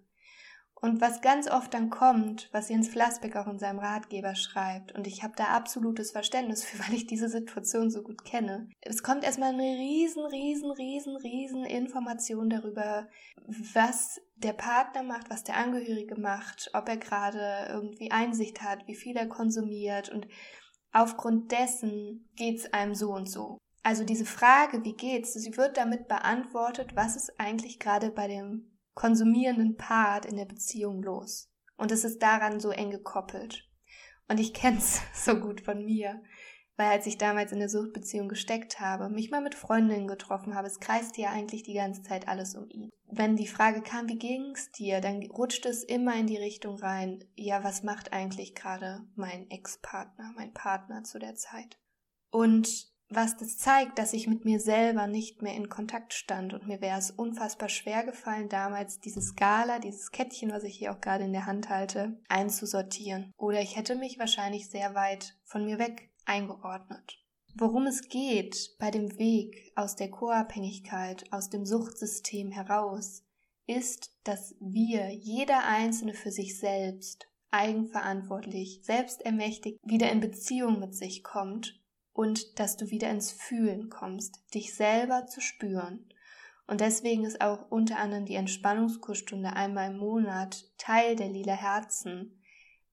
Und 0.80 1.02
was 1.02 1.22
ganz 1.22 1.50
oft 1.50 1.74
dann 1.74 1.90
kommt, 1.90 2.50
was 2.52 2.70
Jens 2.70 2.88
Flassbeck 2.88 3.36
auch 3.36 3.48
in 3.48 3.58
seinem 3.58 3.80
Ratgeber 3.80 4.36
schreibt, 4.36 4.92
und 4.92 5.08
ich 5.08 5.24
habe 5.24 5.34
da 5.36 5.46
absolutes 5.46 6.12
Verständnis 6.12 6.64
für, 6.64 6.80
weil 6.88 6.94
ich 6.94 7.08
diese 7.08 7.30
Situation 7.30 7.90
so 7.90 8.04
gut 8.04 8.24
kenne. 8.24 8.70
Es 8.82 9.02
kommt 9.02 9.24
erstmal 9.24 9.54
eine 9.54 9.64
riesen, 9.64 10.24
riesen, 10.26 10.72
riesen, 10.72 11.16
riesen 11.18 11.66
Information 11.66 12.50
darüber, 12.50 13.08
was 13.74 14.22
der 14.36 14.54
Partner 14.54 15.02
macht, 15.02 15.30
was 15.30 15.44
der 15.44 15.58
Angehörige 15.58 16.20
macht, 16.20 16.70
ob 16.74 16.88
er 16.90 16.98
gerade 16.98 17.68
irgendwie 17.70 18.12
Einsicht 18.12 18.62
hat, 18.62 18.88
wie 18.88 18.96
viel 18.96 19.18
er 19.18 19.28
konsumiert 19.28 20.10
und 20.10 20.28
aufgrund 20.92 21.52
dessen 21.52 22.30
geht's 22.36 22.72
einem 22.72 22.94
so 22.94 23.12
und 23.12 23.30
so. 23.30 23.58
Also 23.82 24.04
diese 24.04 24.26
Frage, 24.26 24.84
wie 24.84 24.94
geht's, 24.94 25.34
sie 25.34 25.56
wird 25.58 25.78
damit 25.78 26.08
beantwortet, 26.08 26.96
was 26.96 27.16
ist 27.16 27.40
eigentlich 27.40 27.80
gerade 27.80 28.12
bei 28.12 28.28
dem 28.28 28.77
konsumierenden 28.98 29.78
Part 29.78 30.26
in 30.26 30.38
der 30.38 30.46
Beziehung 30.46 31.04
los. 31.04 31.52
Und 31.78 31.92
es 31.92 32.04
ist 32.04 32.22
daran 32.24 32.60
so 32.60 32.72
eng 32.72 32.90
gekoppelt. 32.90 33.70
Und 34.28 34.40
ich 34.40 34.56
kenn's 34.56 35.02
so 35.14 35.40
gut 35.40 35.62
von 35.62 35.86
mir, 35.86 36.22
weil 36.78 36.88
als 36.88 37.06
ich 37.06 37.20
damals 37.20 37.52
in 37.52 37.60
der 37.60 37.70
Suchtbeziehung 37.70 38.28
gesteckt 38.28 38.80
habe, 38.80 39.10
mich 39.10 39.30
mal 39.30 39.42
mit 39.42 39.54
Freundinnen 39.54 40.08
getroffen 40.08 40.56
habe, 40.56 40.68
es 40.68 40.80
kreiste 40.80 41.22
ja 41.22 41.30
eigentlich 41.30 41.62
die 41.62 41.76
ganze 41.76 42.02
Zeit 42.02 42.28
alles 42.28 42.56
um 42.56 42.68
ihn. 42.70 42.90
Wenn 43.06 43.36
die 43.36 43.48
Frage 43.48 43.84
kam, 43.84 44.10
wie 44.10 44.18
ging's 44.18 44.72
dir, 44.72 45.00
dann 45.00 45.24
rutscht 45.28 45.68
es 45.68 45.84
immer 45.84 46.16
in 46.16 46.26
die 46.26 46.38
Richtung 46.38 46.76
rein, 46.78 47.24
ja, 47.36 47.64
was 47.64 47.84
macht 47.84 48.14
eigentlich 48.14 48.56
gerade 48.56 49.06
mein 49.16 49.48
Ex-Partner, 49.52 50.34
mein 50.36 50.54
Partner 50.54 51.04
zu 51.04 51.20
der 51.20 51.36
Zeit? 51.36 51.78
Und 52.32 52.92
was 53.10 53.38
das 53.38 53.58
zeigt, 53.58 54.00
dass 54.00 54.14
ich 54.14 54.28
mit 54.28 54.44
mir 54.44 54.60
selber 54.60 55.08
nicht 55.08 55.42
mehr 55.42 55.56
in 55.56 55.70
Kontakt 55.70 56.14
stand. 56.14 56.54
Und 56.54 56.68
mir 56.68 56.82
wäre 56.82 57.00
es 57.00 57.12
unfassbar 57.12 57.70
schwer 57.70 58.04
gefallen, 58.04 58.50
damals 58.50 59.00
diese 59.00 59.22
Skala, 59.22 59.80
dieses 59.80 60.12
Kettchen, 60.12 60.52
was 60.52 60.64
ich 60.64 60.78
hier 60.78 60.92
auch 60.92 61.00
gerade 61.00 61.24
in 61.24 61.32
der 61.32 61.46
Hand 61.46 61.70
halte, 61.70 62.20
einzusortieren. 62.28 63.34
Oder 63.38 63.62
ich 63.62 63.78
hätte 63.78 63.96
mich 63.96 64.20
wahrscheinlich 64.20 64.70
sehr 64.70 64.94
weit 64.94 65.38
von 65.46 65.66
mir 65.66 65.80
weg 65.80 66.12
eingeordnet. 66.26 67.24
Worum 67.56 67.88
es 67.88 68.10
geht 68.10 68.76
bei 68.78 68.92
dem 68.92 69.18
Weg 69.18 69.72
aus 69.76 69.96
der 69.96 70.12
Co-Abhängigkeit, 70.12 71.32
aus 71.32 71.50
dem 71.50 71.66
Suchtsystem 71.66 72.52
heraus, 72.52 73.24
ist, 73.66 74.12
dass 74.24 74.56
wir, 74.60 75.10
jeder 75.10 75.66
Einzelne 75.66 76.14
für 76.14 76.32
sich 76.32 76.60
selbst, 76.60 77.28
eigenverantwortlich, 77.52 78.82
selbstermächtigt 78.84 79.80
wieder 79.84 80.12
in 80.12 80.20
Beziehung 80.20 80.80
mit 80.80 80.94
sich 80.94 81.24
kommt 81.24 81.80
und 82.18 82.60
dass 82.60 82.78
du 82.78 82.90
wieder 82.90 83.12
ins 83.12 83.32
Fühlen 83.32 83.92
kommst, 83.92 84.42
dich 84.56 84.74
selber 84.74 85.28
zu 85.28 85.40
spüren. 85.40 86.04
Und 86.66 86.82
deswegen 86.82 87.24
ist 87.26 87.42
auch 87.42 87.70
unter 87.70 88.00
anderem 88.00 88.26
die 88.26 88.34
Entspannungskursstunde 88.34 89.54
einmal 89.54 89.92
im 89.92 90.00
Monat 90.00 90.66
Teil 90.80 91.16
der 91.16 91.30
lila 91.30 91.54
Herzen, 91.54 92.42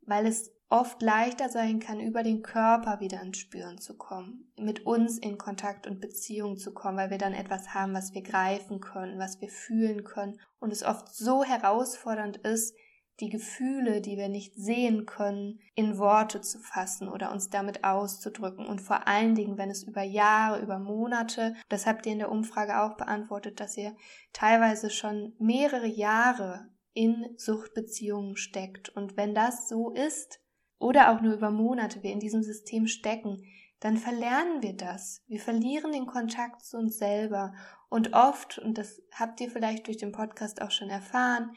weil 0.03 0.27
es 0.27 0.53
oft 0.69 1.01
leichter 1.01 1.49
sein 1.49 1.81
kann, 1.81 2.01
über 2.01 2.23
den 2.23 2.43
Körper 2.43 3.01
wieder 3.01 3.23
ins 3.23 3.39
Spüren 3.39 3.79
zu 3.79 3.97
kommen, 3.97 4.53
mit 4.59 4.85
uns 4.85 5.17
in 5.17 5.39
Kontakt 5.39 5.87
und 5.87 6.03
Beziehung 6.03 6.59
zu 6.59 6.75
kommen, 6.75 6.99
weil 6.99 7.11
wir 7.11 7.19
dann 7.19 7.33
etwas 7.33 7.73
haben, 7.73 7.95
was 7.95 8.13
wir 8.13 8.23
greifen 8.23 8.81
können, 8.81 9.19
was 9.19 9.41
wir 9.41 9.49
fühlen 9.49 10.05
können 10.05 10.39
und 10.61 10.71
es 10.71 10.83
oft 10.83 11.15
so 11.15 11.43
herausfordernd 11.43 12.37
ist, 12.37 12.77
die 13.21 13.29
Gefühle, 13.29 14.01
die 14.01 14.17
wir 14.17 14.29
nicht 14.29 14.55
sehen 14.57 15.07
können, 15.07 15.61
in 15.75 15.99
Worte 15.99 16.41
zu 16.41 16.59
fassen 16.59 17.09
oder 17.09 17.31
uns 17.31 17.49
damit 17.49 17.85
auszudrücken. 17.85 18.67
Und 18.67 18.81
vor 18.81 19.07
allen 19.07 19.35
Dingen, 19.35 19.57
wenn 19.57 19.71
es 19.71 19.85
über 19.85 20.03
Jahre, 20.03 20.61
über 20.61 20.79
Monate, 20.79 21.55
das 21.69 21.87
habt 21.87 22.07
ihr 22.07 22.13
in 22.13 22.19
der 22.19 22.33
Umfrage 22.33 22.81
auch 22.81 22.97
beantwortet, 22.97 23.61
dass 23.61 23.77
ihr 23.77 23.95
teilweise 24.33 24.91
schon 24.91 25.35
mehrere 25.39 25.87
Jahre 25.87 26.69
in 26.93 27.35
Suchtbeziehungen 27.37 28.37
steckt. 28.37 28.89
Und 28.89 29.17
wenn 29.17 29.35
das 29.35 29.69
so 29.69 29.91
ist, 29.91 30.41
oder 30.79 31.13
auch 31.13 31.21
nur 31.21 31.35
über 31.35 31.51
Monate 31.51 32.03
wir 32.03 32.13
in 32.13 32.21
diesem 32.21 32.43
System 32.43 32.87
stecken, 32.87 33.43
dann 33.81 33.97
verlernen 33.97 34.63
wir 34.63 34.75
das. 34.75 35.23
Wir 35.27 35.41
verlieren 35.41 35.93
den 35.93 36.07
Kontakt 36.07 36.65
zu 36.65 36.79
uns 36.79 36.99
selber. 36.99 37.55
Und 37.89 38.13
oft, 38.13 38.59
und 38.59 38.77
das 38.79 39.01
habt 39.13 39.41
ihr 39.41 39.51
vielleicht 39.51 39.87
durch 39.87 39.99
den 39.99 40.13
Podcast 40.13 40.61
auch 40.63 40.71
schon 40.71 40.91
erfahren, 40.91 41.53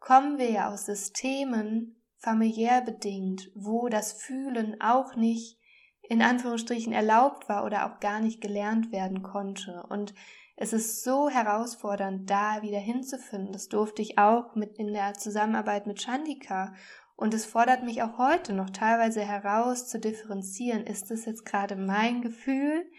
kommen 0.00 0.38
wir 0.38 0.50
ja 0.50 0.72
aus 0.72 0.86
Systemen 0.86 2.02
familiär 2.18 2.82
bedingt, 2.82 3.50
wo 3.54 3.88
das 3.88 4.12
Fühlen 4.12 4.80
auch 4.80 5.14
nicht 5.14 5.58
in 6.02 6.22
Anführungsstrichen 6.22 6.92
erlaubt 6.92 7.48
war 7.48 7.64
oder 7.64 7.86
auch 7.86 8.00
gar 8.00 8.20
nicht 8.20 8.40
gelernt 8.40 8.92
werden 8.92 9.22
konnte. 9.22 9.84
Und 9.88 10.14
es 10.56 10.72
ist 10.72 11.04
so 11.04 11.28
herausfordernd, 11.28 12.28
da 12.28 12.62
wieder 12.62 12.78
hinzufinden. 12.78 13.52
Das 13.52 13.68
durfte 13.68 14.02
ich 14.02 14.18
auch 14.18 14.54
mit 14.54 14.78
in 14.78 14.92
der 14.92 15.14
Zusammenarbeit 15.14 15.86
mit 15.86 16.02
Chandika. 16.02 16.74
Und 17.14 17.34
es 17.34 17.44
fordert 17.44 17.84
mich 17.84 18.02
auch 18.02 18.18
heute 18.18 18.52
noch 18.54 18.70
teilweise 18.70 19.20
heraus 19.20 19.88
zu 19.88 20.00
differenzieren. 20.00 20.84
Ist 20.84 21.10
es 21.10 21.26
jetzt 21.26 21.44
gerade 21.44 21.76
mein 21.76 22.22
Gefühl 22.22 22.90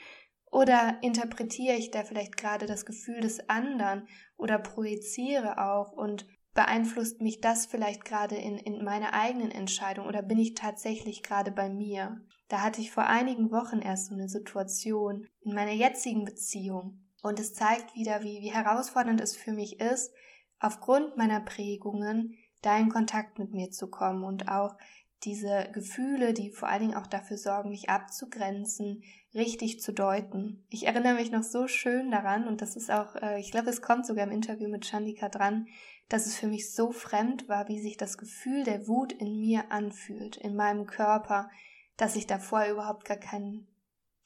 oder 0.51 0.97
interpretiere 1.01 1.75
ich 1.75 1.91
da 1.91 2.03
vielleicht 2.03 2.37
gerade 2.37 2.65
das 2.65 2.85
Gefühl 2.85 3.21
des 3.21 3.49
anderen 3.49 4.07
oder 4.37 4.59
projiziere 4.59 5.57
auch 5.57 5.91
und 5.91 6.25
beeinflusst 6.59 7.21
mich 7.21 7.39
das 7.39 7.67
vielleicht 7.67 8.03
gerade 8.03 8.35
in, 8.35 8.57
in 8.57 8.83
meiner 8.83 9.13
eigenen 9.13 9.49
Entscheidung 9.49 10.07
oder 10.07 10.21
bin 10.21 10.37
ich 10.37 10.55
tatsächlich 10.55 11.23
gerade 11.23 11.51
bei 11.51 11.69
mir? 11.69 12.19
Da 12.49 12.59
hatte 12.61 12.81
ich 12.81 12.91
vor 12.91 13.05
einigen 13.05 13.49
Wochen 13.49 13.79
erst 13.79 14.07
so 14.07 14.13
eine 14.13 14.27
Situation 14.27 15.25
in 15.39 15.53
meiner 15.53 15.71
jetzigen 15.71 16.25
Beziehung. 16.25 16.99
Und 17.23 17.39
es 17.39 17.53
zeigt 17.53 17.95
wieder, 17.95 18.23
wie, 18.23 18.41
wie 18.41 18.51
herausfordernd 18.51 19.21
es 19.21 19.37
für 19.37 19.53
mich 19.53 19.79
ist, 19.79 20.11
aufgrund 20.59 21.15
meiner 21.15 21.39
Prägungen 21.39 22.35
da 22.61 22.77
in 22.77 22.89
Kontakt 22.89 23.39
mit 23.39 23.53
mir 23.53 23.71
zu 23.71 23.89
kommen 23.89 24.25
und 24.25 24.49
auch 24.49 24.75
diese 25.23 25.69
Gefühle, 25.73 26.33
die 26.33 26.51
vor 26.51 26.67
allen 26.67 26.81
Dingen 26.81 26.95
auch 26.95 27.07
dafür 27.07 27.37
sorgen, 27.37 27.69
mich 27.69 27.89
abzugrenzen, 27.89 29.03
richtig 29.33 29.79
zu 29.79 29.93
deuten. 29.93 30.65
Ich 30.69 30.87
erinnere 30.87 31.13
mich 31.13 31.31
noch 31.31 31.43
so 31.43 31.67
schön 31.67 32.11
daran 32.11 32.49
und 32.49 32.61
das 32.61 32.75
ist 32.75 32.91
auch, 32.91 33.15
äh, 33.15 33.39
ich 33.39 33.51
glaube, 33.51 33.69
es 33.69 33.81
kommt 33.81 34.05
sogar 34.05 34.25
im 34.25 34.33
Interview 34.33 34.67
mit 34.67 34.85
Chandika 34.85 35.29
dran, 35.29 35.67
dass 36.09 36.25
es 36.25 36.35
für 36.35 36.47
mich 36.47 36.73
so 36.73 36.91
fremd 36.91 37.47
war, 37.47 37.67
wie 37.67 37.79
sich 37.79 37.95
das 37.95 38.17
Gefühl 38.17 38.63
der 38.63 38.87
Wut 38.87 39.13
in 39.13 39.39
mir 39.39 39.71
anfühlt, 39.71 40.37
in 40.37 40.55
meinem 40.55 40.87
Körper, 40.87 41.49
dass 41.97 42.15
ich 42.15 42.27
davor 42.27 42.65
überhaupt 42.65 43.05
gar 43.05 43.17
keinen 43.17 43.67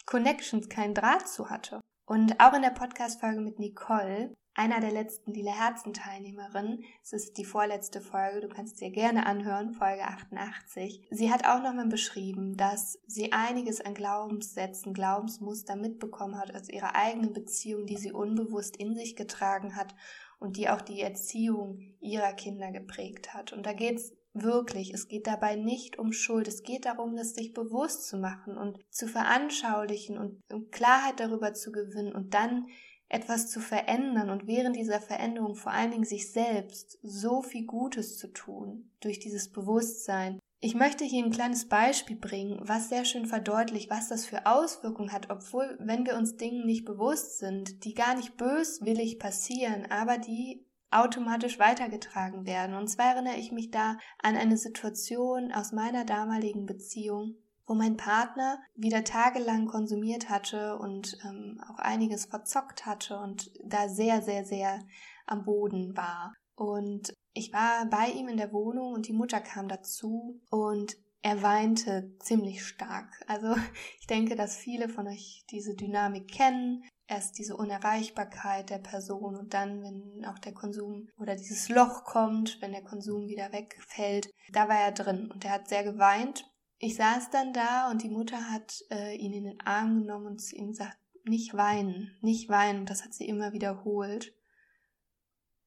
Connections, 0.06 0.70
keinen 0.70 0.94
Draht 0.94 1.28
zu 1.28 1.50
hatte. 1.50 1.82
Und 2.06 2.40
auch 2.40 2.54
in 2.54 2.62
der 2.62 2.70
Podcast-Folge 2.70 3.42
mit 3.42 3.60
Nicole, 3.60 4.34
einer 4.56 4.80
der 4.80 4.92
letzten 4.92 5.34
Lila 5.34 5.52
Herzen 5.52 5.94
Teilnehmerinnen, 5.94 6.84
es 7.02 7.12
ist 7.12 7.38
die 7.38 7.46
vorletzte 7.46 8.02
Folge, 8.02 8.42
du 8.42 8.50
kannst 8.50 8.80
dir 8.82 8.92
gerne 8.92 9.26
anhören, 9.26 9.74
Folge 9.74 10.04
88. 10.04 11.08
Sie 11.10 11.32
hat 11.32 11.46
auch 11.46 11.62
nochmal 11.64 11.88
beschrieben, 11.88 12.56
dass 12.56 13.00
sie 13.08 13.32
einiges 13.32 13.82
an 13.82 13.96
Glaubenssätzen, 13.96 14.94
Glaubensmuster 14.94 15.76
mitbekommen 15.76 16.38
hat 16.38 16.54
aus 16.56 16.70
ihrer 16.70 16.96
eigenen 16.96 17.34
Beziehung, 17.34 17.88
die 17.88 17.98
sie 17.98 18.12
unbewusst 18.12 18.78
in 18.78 18.94
sich 18.94 19.16
getragen 19.16 19.76
hat 19.76 19.96
und 20.44 20.58
die 20.58 20.70
auch 20.70 20.82
die 20.82 21.00
Erziehung 21.00 21.80
ihrer 22.02 22.34
Kinder 22.34 22.72
geprägt 22.72 23.34
hat. 23.34 23.54
Und 23.54 23.66
da 23.66 23.72
geht's 23.72 24.12
wirklich, 24.34 24.94
es 24.94 25.08
geht 25.08 25.26
dabei 25.26 25.56
nicht 25.56 25.98
um 25.98 26.12
Schuld, 26.12 26.48
es 26.50 26.64
geht 26.64 26.86
darum, 26.86 27.16
das 27.16 27.34
sich 27.34 27.54
bewusst 27.54 28.08
zu 28.08 28.18
machen 28.18 28.58
und 28.58 28.78
zu 28.90 29.08
veranschaulichen 29.08 30.18
und 30.18 30.42
Klarheit 30.72 31.20
darüber 31.20 31.54
zu 31.54 31.72
gewinnen 31.72 32.14
und 32.14 32.34
dann 32.34 32.68
etwas 33.08 33.50
zu 33.50 33.60
verändern 33.60 34.32
und 34.32 34.48
während 34.48 34.76
dieser 34.76 35.00
Veränderung 35.00 35.56
vor 35.56 35.72
allen 35.72 35.92
Dingen 35.92 36.04
sich 36.04 36.32
selbst 36.32 36.98
so 37.04 37.42
viel 37.42 37.66
Gutes 37.66 38.18
zu 38.18 38.28
tun 38.28 38.90
durch 39.02 39.20
dieses 39.20 39.52
Bewusstsein, 39.52 40.40
ich 40.64 40.76
möchte 40.76 41.04
hier 41.04 41.26
ein 41.26 41.32
kleines 41.32 41.68
Beispiel 41.68 42.16
bringen, 42.16 42.58
was 42.62 42.88
sehr 42.88 43.04
schön 43.04 43.26
verdeutlicht, 43.26 43.90
was 43.90 44.08
das 44.08 44.26
für 44.26 44.46
Auswirkungen 44.46 45.12
hat, 45.12 45.30
obwohl, 45.30 45.78
wenn 45.82 46.06
wir 46.06 46.16
uns 46.16 46.38
Dingen 46.38 46.66
nicht 46.66 46.86
bewusst 46.86 47.40
sind, 47.40 47.84
die 47.84 47.94
gar 47.94 48.16
nicht 48.16 48.38
böswillig 48.38 49.20
passieren, 49.20 49.92
aber 49.92 50.18
die 50.18 50.66
automatisch 50.90 51.60
weitergetragen 51.60 52.46
werden. 52.46 52.76
Und 52.76 52.88
zwar 52.88 53.14
erinnere 53.16 53.36
ich 53.36 53.52
mich 53.52 53.72
da 53.72 53.98
an 54.22 54.38
eine 54.38 54.56
Situation 54.56 55.52
aus 55.52 55.74
meiner 55.74 56.06
damaligen 56.06 56.66
Beziehung, 56.66 57.36
wo 57.68 57.74
mein 57.74 57.98
Partner 57.98 58.58
wieder 58.74 59.04
tagelang 59.04 59.66
konsumiert 59.66 60.30
hatte 60.30 60.78
und 60.78 61.18
ähm, 61.26 61.60
auch 61.70 61.80
einiges 61.80 62.28
verzockt 62.28 62.86
hatte 62.86 63.20
und 63.20 63.52
da 63.66 63.90
sehr, 63.90 64.22
sehr, 64.22 64.46
sehr 64.46 64.80
am 65.26 65.44
Boden 65.44 65.98
war. 65.98 66.34
Und 66.56 67.14
ich 67.34 67.52
war 67.52 67.86
bei 67.88 68.10
ihm 68.10 68.28
in 68.28 68.38
der 68.38 68.54
Wohnung 68.54 68.94
und 68.94 69.08
die 69.08 69.14
Mutter 69.14 69.42
kam 69.42 69.68
dazu 69.68 70.40
und 70.50 70.96
er 71.22 71.42
weinte 71.42 72.16
ziemlich 72.20 72.66
stark. 72.66 73.24
Also 73.28 73.56
ich 74.00 74.08
denke, 74.08 74.36
dass 74.36 74.58
viele 74.58 74.90
von 74.90 75.08
euch 75.08 75.46
diese 75.50 75.76
Dynamik 75.76 76.32
kennen. 76.32 76.84
Erst 77.06 77.38
diese 77.38 77.58
Unerreichbarkeit 77.58 78.70
der 78.70 78.78
Person 78.78 79.36
und 79.36 79.54
dann, 79.54 79.84
wenn 79.84 80.26
auch 80.26 80.40
der 80.40 80.54
Konsum 80.54 81.10
oder 81.18 81.36
dieses 81.36 81.68
Loch 81.70 82.06
kommt, 82.06 82.62
wenn 82.62 82.72
der 82.72 82.84
Konsum 82.84 83.28
wieder 83.28 83.52
wegfällt, 83.52 84.30
da 84.52 84.70
war 84.70 84.80
er 84.80 84.94
drin 84.94 85.30
und 85.30 85.44
er 85.44 85.52
hat 85.52 85.68
sehr 85.68 85.84
geweint. 85.84 86.50
Ich 86.78 86.96
saß 86.96 87.30
dann 87.30 87.52
da 87.52 87.92
und 87.92 88.04
die 88.04 88.10
Mutter 88.10 88.50
hat 88.52 88.84
äh, 88.90 89.16
ihn 89.16 89.34
in 89.34 89.44
den 89.44 89.62
Arm 89.62 90.02
genommen 90.02 90.28
und 90.28 90.42
zu 90.42 90.56
ihm 90.56 90.70
gesagt, 90.70 90.98
nicht 91.26 91.54
weinen, 91.54 92.18
nicht 92.22 92.50
weinen. 92.50 92.86
Das 92.86 93.04
hat 93.04 93.14
sie 93.14 93.28
immer 93.28 93.54
wiederholt. 93.54 94.34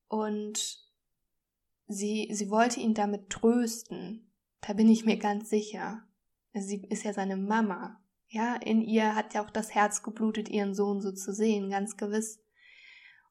Und 0.08 0.85
sie, 1.88 2.28
sie 2.32 2.50
wollte 2.50 2.80
ihn 2.80 2.94
damit 2.94 3.30
trösten. 3.30 4.32
Da 4.60 4.72
bin 4.72 4.88
ich 4.88 5.04
mir 5.04 5.16
ganz 5.16 5.50
sicher. 5.50 6.02
Sie 6.52 6.86
ist 6.88 7.04
ja 7.04 7.12
seine 7.12 7.36
Mama. 7.36 8.00
Ja, 8.28 8.56
in 8.56 8.82
ihr 8.82 9.14
hat 9.14 9.34
ja 9.34 9.44
auch 9.44 9.50
das 9.50 9.74
Herz 9.74 10.02
geblutet, 10.02 10.48
ihren 10.48 10.74
Sohn 10.74 11.00
so 11.00 11.12
zu 11.12 11.32
sehen, 11.32 11.70
ganz 11.70 11.96
gewiss. 11.96 12.40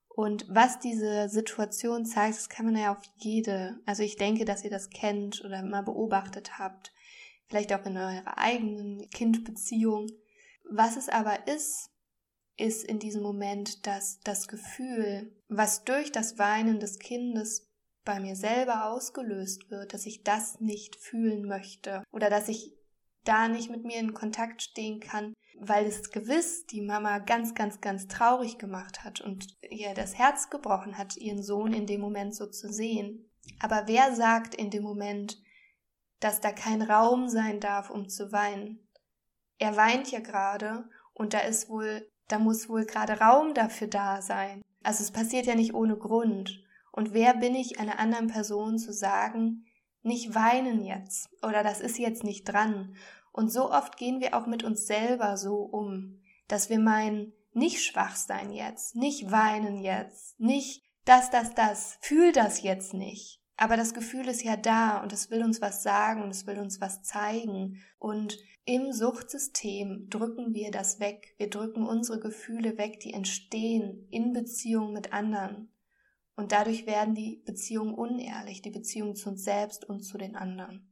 Und 0.08 0.46
was 0.48 0.80
diese 0.80 1.28
Situation 1.28 2.06
zeigt, 2.06 2.38
das 2.38 2.48
kann 2.48 2.66
man 2.66 2.78
ja 2.78 2.94
auf 2.94 3.04
jede, 3.18 3.82
also 3.86 4.02
ich 4.02 4.16
denke, 4.16 4.46
dass 4.46 4.64
ihr 4.64 4.70
das 4.70 4.90
kennt 4.90 5.44
oder 5.44 5.62
mal 5.62 5.82
beobachtet 5.82 6.58
habt, 6.58 6.94
vielleicht 7.48 7.74
auch 7.74 7.86
in 7.86 7.98
eurer 7.98 8.38
eigenen 8.38 9.10
Kindbeziehung. 9.10 10.08
Was 10.72 10.96
es 10.96 11.10
aber 11.10 11.48
ist, 11.48 11.90
ist 12.56 12.86
in 12.86 13.00
diesem 13.00 13.22
Moment, 13.22 13.86
dass 13.86 14.22
das 14.22 14.48
Gefühl, 14.48 15.36
was 15.50 15.84
durch 15.84 16.14
das 16.14 16.38
Weinen 16.38 16.80
des 16.80 17.00
Kindes 17.00 17.70
bei 18.06 18.20
mir 18.20 18.36
selber 18.36 18.86
ausgelöst 18.86 19.70
wird, 19.70 19.94
dass 19.94 20.06
ich 20.06 20.24
das 20.24 20.62
nicht 20.62 20.96
fühlen 20.96 21.48
möchte 21.48 22.04
oder 22.12 22.30
dass 22.30 22.48
ich 22.48 22.74
da 23.24 23.48
nicht 23.48 23.72
mit 23.72 23.84
mir 23.84 23.98
in 23.98 24.14
Kontakt 24.14 24.62
stehen 24.62 25.00
kann, 25.00 25.34
weil 25.60 25.86
es 25.86 26.12
gewiss 26.12 26.66
die 26.68 26.82
Mama 26.82 27.20
ganz, 27.20 27.56
ganz, 27.56 27.82
ganz 27.82 28.08
traurig 28.08 28.58
gemacht 28.58 29.04
hat 29.04 29.22
und 29.22 29.48
ihr 29.70 29.94
das 29.94 30.18
Herz 30.18 30.50
gebrochen 30.50 30.98
hat, 30.98 31.18
ihren 31.18 31.42
Sohn 31.42 31.74
in 31.74 31.88
dem 31.88 32.02
Moment 32.02 32.36
so 32.36 32.46
zu 32.46 32.72
sehen. 32.72 33.30
Aber 33.60 33.84
wer 33.88 34.16
sagt 34.16 34.54
in 34.54 34.70
dem 34.70 34.84
Moment, 34.84 35.42
dass 36.20 36.40
da 36.40 36.52
kein 36.52 36.82
Raum 36.82 37.28
sein 37.28 37.60
darf, 37.60 37.90
um 37.90 38.08
zu 38.08 38.32
weinen? 38.32 38.88
Er 39.58 39.76
weint 39.76 40.12
ja 40.12 40.20
gerade 40.20 40.88
Und 41.14 41.34
da 41.34 41.40
ist 41.40 41.70
wohl, 41.70 42.08
da 42.28 42.40
muss 42.40 42.68
wohl 42.70 42.86
gerade 42.86 43.20
Raum 43.20 43.54
dafür 43.54 43.88
da 43.88 44.22
sein. 44.22 44.62
Also 44.84 45.02
es 45.02 45.12
passiert 45.12 45.46
ja 45.46 45.56
nicht 45.56 45.74
ohne 45.74 45.96
Grund. 45.96 46.64
Und 46.96 47.14
wer 47.14 47.34
bin 47.34 47.56
ich, 47.56 47.78
einer 47.78 48.00
anderen 48.00 48.28
Person 48.28 48.80
zu 48.80 48.94
sagen, 48.94 49.66
nicht 50.02 50.34
weinen 50.34 50.82
jetzt 50.82 51.28
oder 51.44 51.62
das 51.62 51.82
ist 51.82 51.98
jetzt 51.98 52.24
nicht 52.24 52.46
dran. 52.46 52.96
Und 53.34 53.52
so 53.52 53.70
oft 53.70 53.98
gehen 53.98 54.22
wir 54.22 54.34
auch 54.34 54.46
mit 54.48 54.64
uns 54.64 54.88
selber 54.88 55.36
so 55.36 55.58
um, 55.58 56.22
dass 56.48 56.70
wir 56.70 56.80
meinen, 56.80 57.34
nicht 57.52 57.84
schwach 57.84 58.16
sein 58.16 58.50
jetzt, 58.50 58.96
nicht 58.96 59.30
weinen 59.30 59.78
jetzt, 59.78 60.40
nicht 60.40 60.84
das, 61.04 61.30
das, 61.32 61.54
das, 61.54 61.98
fühl 62.00 62.32
das 62.32 62.64
jetzt 62.64 62.94
nicht. 62.94 63.42
Aber 63.58 63.75
das 63.75 63.94
Gefühl 63.94 64.30
ist 64.30 64.44
ja 64.44 64.56
da 64.56 65.04
und 65.04 65.12
es 65.12 65.30
will 65.30 65.44
uns 65.44 65.60
was 65.60 65.84
sagen 65.84 66.30
es 66.30 66.48
will 66.48 66.60
uns 66.60 66.80
was 66.80 67.04
zeigen. 67.04 67.82
Und 68.00 68.38
im 68.64 68.94
Suchtsystem 68.94 70.08
drücken 70.10 70.54
wir 70.54 70.72
das 70.72 71.02
weg. 71.02 71.36
Wir 71.38 71.50
drücken 71.50 71.86
unsere 71.86 72.22
Gefühle 72.22 72.78
weg, 72.78 73.02
die 73.02 73.12
entstehen 73.12 74.08
in 74.12 74.32
Beziehung 74.32 74.94
mit 74.94 75.12
anderen. 75.12 75.70
Und 76.36 76.51
dadurch 76.51 76.86
werden 76.86 77.15
die 77.15 77.42
Beziehungen 77.46 77.94
unehrlich, 77.94 78.62
die 78.62 78.72
Beziehungen 78.72 79.15
zu 79.15 79.30
uns 79.30 79.44
selbst 79.44 79.86
und 79.86 80.01
zu 80.01 80.18
den 80.18 80.36
anderen. 80.36 80.92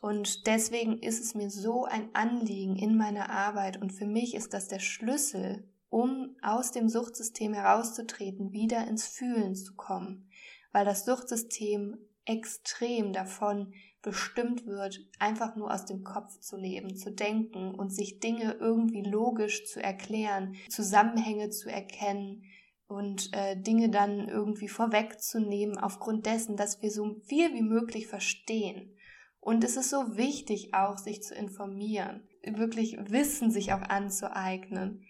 Und 0.00 0.46
deswegen 0.46 0.98
ist 0.98 1.20
es 1.20 1.34
mir 1.34 1.50
so 1.50 1.84
ein 1.84 2.14
Anliegen 2.14 2.76
in 2.76 2.96
meiner 2.96 3.30
Arbeit 3.30 3.80
und 3.80 3.92
für 3.92 4.06
mich 4.06 4.34
ist 4.34 4.54
das 4.54 4.68
der 4.68 4.78
Schlüssel, 4.78 5.68
um 5.90 6.36
aus 6.42 6.70
dem 6.70 6.88
Suchtsystem 6.88 7.52
herauszutreten, 7.54 8.52
wieder 8.52 8.86
ins 8.86 9.06
Fühlen 9.06 9.54
zu 9.56 9.74
kommen, 9.74 10.30
weil 10.72 10.84
das 10.84 11.04
Suchtsystem 11.04 11.98
extrem 12.24 13.12
davon 13.12 13.72
bestimmt 14.02 14.66
wird, 14.66 15.00
einfach 15.18 15.56
nur 15.56 15.72
aus 15.72 15.86
dem 15.86 16.04
Kopf 16.04 16.38
zu 16.38 16.56
leben, 16.56 16.96
zu 16.96 17.10
denken 17.10 17.74
und 17.74 17.90
sich 17.90 18.20
Dinge 18.20 18.56
irgendwie 18.60 19.02
logisch 19.02 19.66
zu 19.66 19.82
erklären, 19.82 20.54
Zusammenhänge 20.68 21.50
zu 21.50 21.70
erkennen, 21.70 22.44
und 22.88 23.32
äh, 23.34 23.54
Dinge 23.60 23.90
dann 23.90 24.28
irgendwie 24.28 24.68
vorwegzunehmen 24.68 25.78
aufgrund 25.78 26.26
dessen, 26.26 26.56
dass 26.56 26.82
wir 26.82 26.90
so 26.90 27.20
viel 27.26 27.52
wie 27.54 27.62
möglich 27.62 28.06
verstehen. 28.06 28.96
Und 29.40 29.62
es 29.62 29.76
ist 29.76 29.90
so 29.90 30.16
wichtig 30.16 30.74
auch, 30.74 30.98
sich 30.98 31.22
zu 31.22 31.34
informieren, 31.34 32.26
wirklich 32.42 32.98
Wissen 33.10 33.50
sich 33.50 33.72
auch 33.72 33.82
anzueignen. 33.82 35.04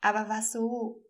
Aber 0.00 0.28
was 0.28 0.52
so 0.52 1.02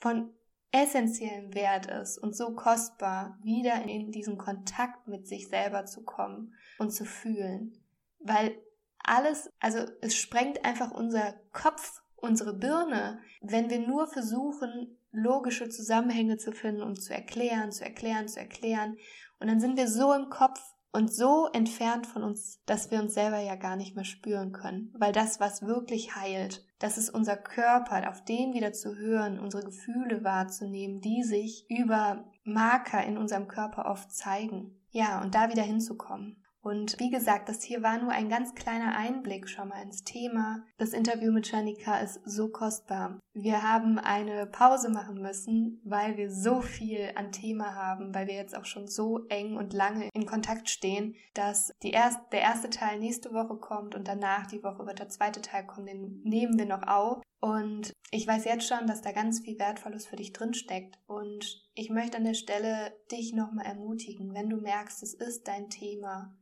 von 0.00 0.30
essentiellem 0.72 1.54
Wert 1.54 1.86
ist 1.86 2.18
und 2.18 2.36
so 2.36 2.54
kostbar, 2.54 3.38
wieder 3.42 3.82
in 3.82 4.12
diesen 4.12 4.38
Kontakt 4.38 5.08
mit 5.08 5.26
sich 5.26 5.48
selber 5.48 5.86
zu 5.86 6.04
kommen 6.04 6.54
und 6.78 6.90
zu 6.90 7.04
fühlen. 7.04 7.72
Weil 8.20 8.56
alles, 8.98 9.50
also 9.58 9.78
es 10.00 10.14
sprengt 10.14 10.64
einfach 10.64 10.92
unser 10.92 11.34
Kopf, 11.52 12.02
unsere 12.16 12.54
Birne, 12.54 13.20
wenn 13.40 13.70
wir 13.70 13.80
nur 13.80 14.06
versuchen, 14.06 14.96
logische 15.12 15.68
Zusammenhänge 15.68 16.36
zu 16.36 16.52
finden 16.52 16.82
und 16.82 17.02
zu 17.02 17.12
erklären, 17.12 17.72
zu 17.72 17.84
erklären, 17.84 18.28
zu 18.28 18.38
erklären. 18.38 18.96
Und 19.38 19.48
dann 19.48 19.60
sind 19.60 19.76
wir 19.76 19.88
so 19.88 20.12
im 20.12 20.28
Kopf 20.28 20.60
und 20.92 21.12
so 21.12 21.48
entfernt 21.52 22.06
von 22.06 22.22
uns, 22.22 22.62
dass 22.66 22.90
wir 22.90 23.00
uns 23.00 23.14
selber 23.14 23.38
ja 23.38 23.54
gar 23.54 23.76
nicht 23.76 23.94
mehr 23.94 24.04
spüren 24.04 24.52
können. 24.52 24.92
Weil 24.98 25.12
das, 25.12 25.38
was 25.40 25.62
wirklich 25.62 26.16
heilt, 26.16 26.64
das 26.78 26.98
ist 26.98 27.10
unser 27.10 27.36
Körper, 27.36 28.08
auf 28.08 28.24
den 28.24 28.54
wieder 28.54 28.72
zu 28.72 28.96
hören, 28.96 29.38
unsere 29.38 29.62
Gefühle 29.64 30.24
wahrzunehmen, 30.24 31.00
die 31.00 31.22
sich 31.22 31.66
über 31.68 32.24
Marker 32.44 33.04
in 33.04 33.18
unserem 33.18 33.48
Körper 33.48 33.86
oft 33.86 34.12
zeigen. 34.12 34.80
Ja, 34.90 35.22
und 35.22 35.34
da 35.34 35.50
wieder 35.50 35.62
hinzukommen. 35.62 36.39
Und 36.62 36.98
wie 36.98 37.10
gesagt, 37.10 37.48
das 37.48 37.62
hier 37.62 37.82
war 37.82 37.98
nur 37.98 38.12
ein 38.12 38.28
ganz 38.28 38.54
kleiner 38.54 38.94
Einblick 38.94 39.48
schon 39.48 39.68
mal 39.68 39.82
ins 39.82 40.04
Thema. 40.04 40.62
Das 40.76 40.92
Interview 40.92 41.32
mit 41.32 41.50
Janika 41.50 41.98
ist 41.98 42.20
so 42.24 42.48
kostbar. 42.48 43.18
Wir 43.32 43.62
haben 43.62 43.98
eine 43.98 44.46
Pause 44.46 44.90
machen 44.90 45.22
müssen, 45.22 45.80
weil 45.84 46.18
wir 46.18 46.30
so 46.30 46.60
viel 46.60 47.12
an 47.14 47.32
Thema 47.32 47.74
haben, 47.74 48.14
weil 48.14 48.26
wir 48.26 48.34
jetzt 48.34 48.54
auch 48.54 48.66
schon 48.66 48.88
so 48.88 49.26
eng 49.28 49.56
und 49.56 49.72
lange 49.72 50.08
in 50.12 50.26
Kontakt 50.26 50.68
stehen, 50.68 51.14
dass 51.32 51.72
erst, 51.80 52.20
der 52.32 52.42
erste 52.42 52.68
Teil 52.68 52.98
nächste 52.98 53.32
Woche 53.32 53.56
kommt 53.56 53.94
und 53.94 54.06
danach 54.06 54.46
die 54.46 54.62
Woche 54.62 54.84
wird 54.84 54.98
der 54.98 55.08
zweite 55.08 55.40
Teil 55.40 55.66
kommen. 55.66 55.86
Den 55.86 56.20
nehmen 56.24 56.58
wir 56.58 56.66
noch 56.66 56.86
auf. 56.86 57.22
Und 57.40 57.94
ich 58.10 58.26
weiß 58.26 58.44
jetzt 58.44 58.68
schon, 58.68 58.86
dass 58.86 59.00
da 59.00 59.12
ganz 59.12 59.40
viel 59.40 59.58
Wertvolles 59.58 60.06
für 60.06 60.16
dich 60.16 60.34
drinsteckt. 60.34 60.98
Und 61.06 61.66
ich 61.74 61.88
möchte 61.88 62.18
an 62.18 62.24
der 62.24 62.34
Stelle 62.34 62.92
dich 63.10 63.32
nochmal 63.32 63.64
ermutigen, 63.64 64.34
wenn 64.34 64.50
du 64.50 64.58
merkst, 64.58 65.02
es 65.02 65.14
ist 65.14 65.48
dein 65.48 65.70
Thema, 65.70 66.36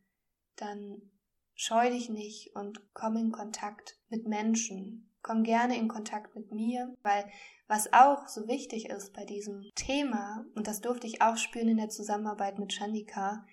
dann 0.60 1.02
scheu 1.54 1.90
dich 1.90 2.08
nicht 2.08 2.54
und 2.54 2.94
komm 2.94 3.16
in 3.16 3.32
Kontakt 3.32 3.98
mit 4.08 4.26
Menschen. 4.26 5.10
Komm 5.22 5.42
gerne 5.42 5.76
in 5.76 5.88
Kontakt 5.88 6.34
mit 6.36 6.52
mir, 6.52 6.94
weil 7.02 7.28
was 7.66 7.92
auch 7.92 8.28
so 8.28 8.46
wichtig 8.46 8.88
ist 8.88 9.12
bei 9.12 9.24
diesem 9.24 9.62
Thema, 9.74 10.44
und 10.54 10.66
das 10.66 10.80
durfte 10.80 11.06
ich 11.06 11.20
auch 11.20 11.36
spüren 11.36 11.68
in 11.68 11.76
der 11.76 11.90
Zusammenarbeit 11.90 12.58
mit 12.58 12.72
Chandika, 12.72 13.44